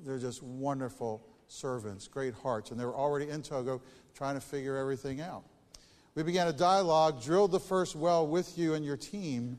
They're 0.05 0.18
just 0.18 0.42
wonderful 0.42 1.26
servants, 1.48 2.09
great 2.09 2.35
hearts. 2.35 2.70
And 2.70 2.81
they 2.81 2.85
were 2.85 2.94
already 2.94 3.28
in 3.28 3.42
Togo 3.42 3.83
trying 4.14 4.35
to 4.35 4.40
figure 4.40 4.76
everything 4.76 5.20
out. 5.20 5.44
We 6.14 6.22
began 6.22 6.48
a 6.48 6.52
dialogue, 6.52 7.22
drilled 7.22 7.52
the 7.52 7.61
first 7.61 7.96
well 7.96 8.26
with 8.26 8.59
you 8.59 8.74
and 8.74 8.85
your 8.85 8.98
team, 8.98 9.59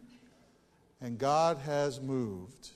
and 1.01 1.17
God 1.17 1.57
has 1.57 1.99
moved. 1.99 2.69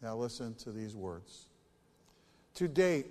Now 0.00 0.16
listen 0.16 0.54
to 0.56 0.72
these 0.72 0.96
words. 0.96 1.46
To 2.54 2.68
date, 2.68 3.06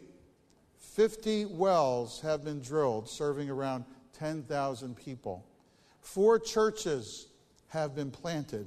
50 0.79 1.45
wells 1.45 2.19
have 2.21 2.43
been 2.43 2.61
drilled, 2.61 3.07
serving 3.07 3.49
around 3.49 3.85
10,000 4.13 4.95
people. 4.95 5.45
Four 6.01 6.39
churches 6.39 7.27
have 7.69 7.95
been 7.95 8.11
planted 8.11 8.65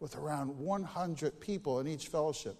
with 0.00 0.16
around 0.16 0.58
100 0.58 1.40
people 1.40 1.80
in 1.80 1.86
each 1.86 2.08
fellowship. 2.08 2.56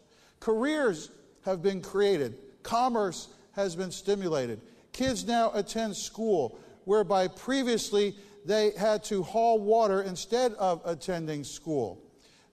Careers 0.46 1.10
have 1.44 1.60
been 1.60 1.82
created, 1.82 2.38
commerce 2.62 3.30
has 3.56 3.74
been 3.74 3.90
stimulated. 3.90 4.60
Kids 4.92 5.26
now 5.26 5.50
attend 5.54 5.96
school, 5.96 6.56
whereby 6.84 7.26
previously 7.26 8.14
they 8.44 8.70
had 8.78 9.02
to 9.02 9.24
haul 9.24 9.58
water 9.58 10.02
instead 10.02 10.52
of 10.52 10.80
attending 10.84 11.42
school. 11.42 12.00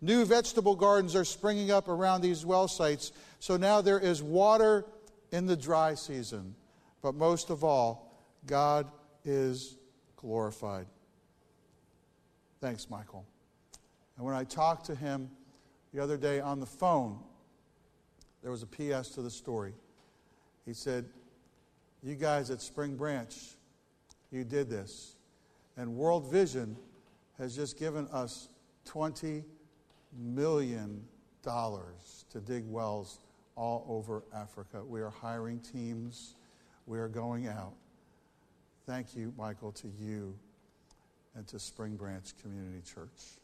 New 0.01 0.25
vegetable 0.25 0.75
gardens 0.75 1.15
are 1.15 1.23
springing 1.23 1.69
up 1.69 1.88
around 1.88 2.21
these 2.21 2.43
well 2.43 2.67
sites, 2.67 3.12
so 3.38 3.58
now 3.58 3.79
there 3.79 3.99
is 3.99 4.23
water 4.23 4.86
in 5.32 5.45
the 5.45 5.56
dry 5.56 5.93
season. 5.93 6.56
But 7.03 7.13
most 7.13 7.51
of 7.51 7.63
all, 7.63 8.12
God 8.47 8.88
is 9.23 9.77
glorified. 10.15 10.88
Thanks, 12.60 12.89
Michael. 12.89 13.23
And 14.17 14.25
when 14.25 14.34
I 14.34 14.45
talked 14.45 14.88
to 14.88 14.95
him 14.95 15.29
the 15.93 16.01
other 16.01 16.17
day 16.17 16.39
on 16.39 16.60
the 16.60 16.65
phone, 16.65 17.19
there 18.43 18.51
was 18.51 18.62
a 18.62 18.67
PS 18.67 19.10
to 19.12 19.21
the 19.21 19.32
story. 19.32 19.73
He 20.65 20.73
said, 20.73 21.06
You 22.03 22.15
guys 22.15 22.51
at 22.51 22.62
Spring 22.62 22.95
Branch, 22.95 23.34
you 24.32 24.43
did 24.43 24.69
this. 24.69 25.15
And 25.77 25.95
World 25.95 26.29
Vision 26.32 26.75
has 27.39 27.56
just 27.56 27.79
given 27.79 28.08
us 28.12 28.49
$20 28.88 29.43
million 30.15 31.03
to 31.43 32.39
dig 32.45 32.63
wells 32.67 33.19
all 33.56 33.86
over 33.88 34.23
Africa. 34.36 34.84
We 34.86 35.01
are 35.01 35.10
hiring 35.10 35.60
teams, 35.60 36.36
we 36.86 36.99
are 36.99 37.08
going 37.08 37.47
out. 37.47 37.73
Thank 38.86 39.15
you, 39.15 39.34
Michael, 39.38 39.71
to 39.71 39.88
you 39.99 40.36
and 41.36 41.47
to 41.47 41.58
Spring 41.58 41.95
Branch 41.95 42.25
Community 42.41 42.82
Church. 42.86 43.39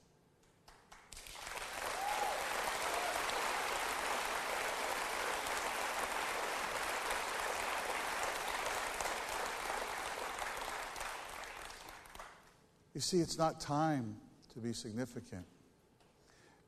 You 13.00 13.02
see, 13.02 13.20
it's 13.20 13.38
not 13.38 13.62
time 13.62 14.18
to 14.52 14.60
be 14.60 14.74
significant. 14.74 15.46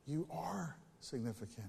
You 0.06 0.26
are 0.30 0.78
significant. 1.00 1.68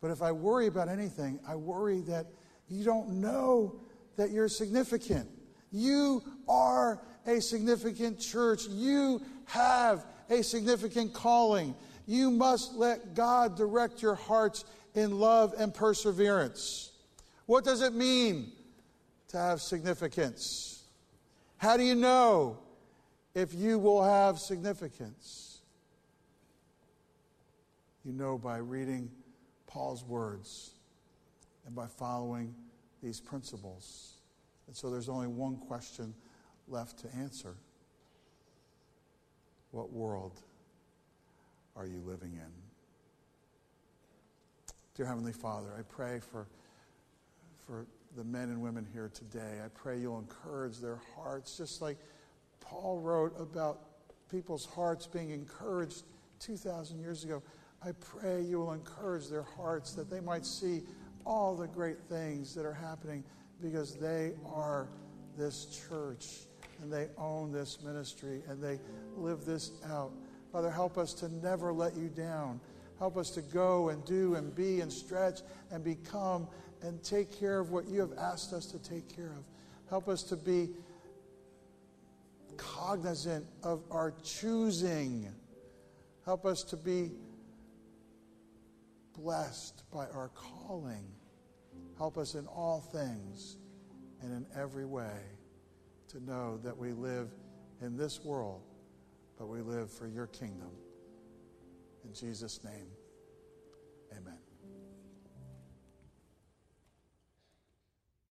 But 0.00 0.10
if 0.10 0.20
I 0.20 0.32
worry 0.32 0.66
about 0.66 0.88
anything, 0.88 1.38
I 1.46 1.54
worry 1.54 2.00
that 2.08 2.26
you 2.68 2.82
don't 2.82 3.20
know 3.20 3.76
that 4.16 4.32
you're 4.32 4.48
significant. 4.48 5.28
You 5.70 6.24
are 6.48 7.00
a 7.24 7.40
significant 7.40 8.18
church. 8.18 8.66
You 8.66 9.22
have 9.44 10.06
a 10.28 10.42
significant 10.42 11.14
calling. 11.14 11.76
You 12.04 12.32
must 12.32 12.74
let 12.74 13.14
God 13.14 13.56
direct 13.56 14.02
your 14.02 14.16
hearts 14.16 14.64
in 14.96 15.20
love 15.20 15.54
and 15.56 15.72
perseverance. 15.72 16.90
What 17.46 17.62
does 17.62 17.80
it 17.80 17.94
mean 17.94 18.50
to 19.28 19.36
have 19.36 19.60
significance? 19.60 20.82
How 21.58 21.76
do 21.76 21.84
you 21.84 21.94
know 21.94 22.58
if 23.34 23.54
you 23.54 23.78
will 23.78 24.02
have 24.02 24.38
significance? 24.38 25.60
You 28.04 28.12
know 28.12 28.36
by 28.36 28.58
reading 28.58 29.10
Paul's 29.66 30.04
words 30.04 30.72
and 31.66 31.74
by 31.74 31.86
following 31.86 32.54
these 33.02 33.20
principles. 33.20 34.14
And 34.66 34.76
so 34.76 34.90
there's 34.90 35.08
only 35.08 35.28
one 35.28 35.56
question 35.56 36.14
left 36.68 36.98
to 37.00 37.14
answer 37.16 37.54
What 39.70 39.92
world 39.92 40.40
are 41.76 41.86
you 41.86 42.02
living 42.04 42.32
in? 42.34 42.52
Dear 44.94 45.06
Heavenly 45.06 45.32
Father, 45.32 45.68
I 45.78 45.82
pray 45.82 46.20
for, 46.20 46.46
for 47.66 47.86
the 48.16 48.24
men 48.24 48.50
and 48.50 48.60
women 48.60 48.86
here 48.92 49.10
today. 49.12 49.60
I 49.64 49.68
pray 49.68 49.98
you'll 49.98 50.18
encourage 50.18 50.78
their 50.78 51.00
hearts, 51.16 51.56
just 51.56 51.80
like 51.80 51.96
Paul 52.62 53.00
wrote 53.00 53.38
about 53.38 53.80
people's 54.30 54.64
hearts 54.64 55.06
being 55.06 55.30
encouraged 55.30 56.04
2,000 56.40 56.98
years 56.98 57.24
ago. 57.24 57.42
I 57.84 57.92
pray 57.92 58.42
you 58.42 58.60
will 58.60 58.72
encourage 58.72 59.28
their 59.28 59.42
hearts 59.42 59.92
that 59.92 60.08
they 60.08 60.20
might 60.20 60.46
see 60.46 60.82
all 61.26 61.54
the 61.54 61.66
great 61.66 61.98
things 62.08 62.54
that 62.54 62.64
are 62.64 62.72
happening 62.72 63.24
because 63.60 63.94
they 63.96 64.32
are 64.46 64.88
this 65.36 65.66
church 65.88 66.46
and 66.80 66.92
they 66.92 67.08
own 67.18 67.52
this 67.52 67.78
ministry 67.84 68.42
and 68.48 68.62
they 68.62 68.78
live 69.16 69.44
this 69.44 69.72
out. 69.90 70.12
Father, 70.50 70.70
help 70.70 70.98
us 70.98 71.14
to 71.14 71.28
never 71.28 71.72
let 71.72 71.96
you 71.96 72.08
down. 72.08 72.60
Help 72.98 73.16
us 73.16 73.30
to 73.30 73.42
go 73.42 73.88
and 73.88 74.04
do 74.04 74.34
and 74.34 74.54
be 74.54 74.80
and 74.80 74.92
stretch 74.92 75.40
and 75.70 75.82
become 75.82 76.46
and 76.82 77.02
take 77.02 77.30
care 77.38 77.58
of 77.58 77.70
what 77.70 77.86
you 77.88 78.00
have 78.00 78.12
asked 78.18 78.52
us 78.52 78.66
to 78.66 78.78
take 78.78 79.14
care 79.14 79.32
of. 79.36 79.44
Help 79.88 80.08
us 80.08 80.22
to 80.24 80.36
be 80.36 80.70
cognizant 82.62 83.46
of 83.62 83.82
our 83.90 84.14
choosing. 84.22 85.28
Help 86.24 86.46
us 86.46 86.62
to 86.64 86.76
be 86.76 87.10
blessed 89.16 89.82
by 89.92 90.06
our 90.06 90.30
calling. 90.34 91.04
Help 91.98 92.18
us 92.18 92.34
in 92.34 92.46
all 92.46 92.80
things 92.80 93.56
and 94.22 94.32
in 94.32 94.46
every 94.56 94.86
way 94.86 95.20
to 96.08 96.22
know 96.24 96.58
that 96.62 96.76
we 96.76 96.92
live 96.92 97.30
in 97.80 97.96
this 97.96 98.24
world, 98.24 98.62
but 99.38 99.46
we 99.46 99.60
live 99.60 99.90
for 99.90 100.06
your 100.06 100.26
kingdom. 100.28 100.70
In 102.04 102.12
Jesus' 102.12 102.62
name, 102.64 102.88
amen. 104.12 104.41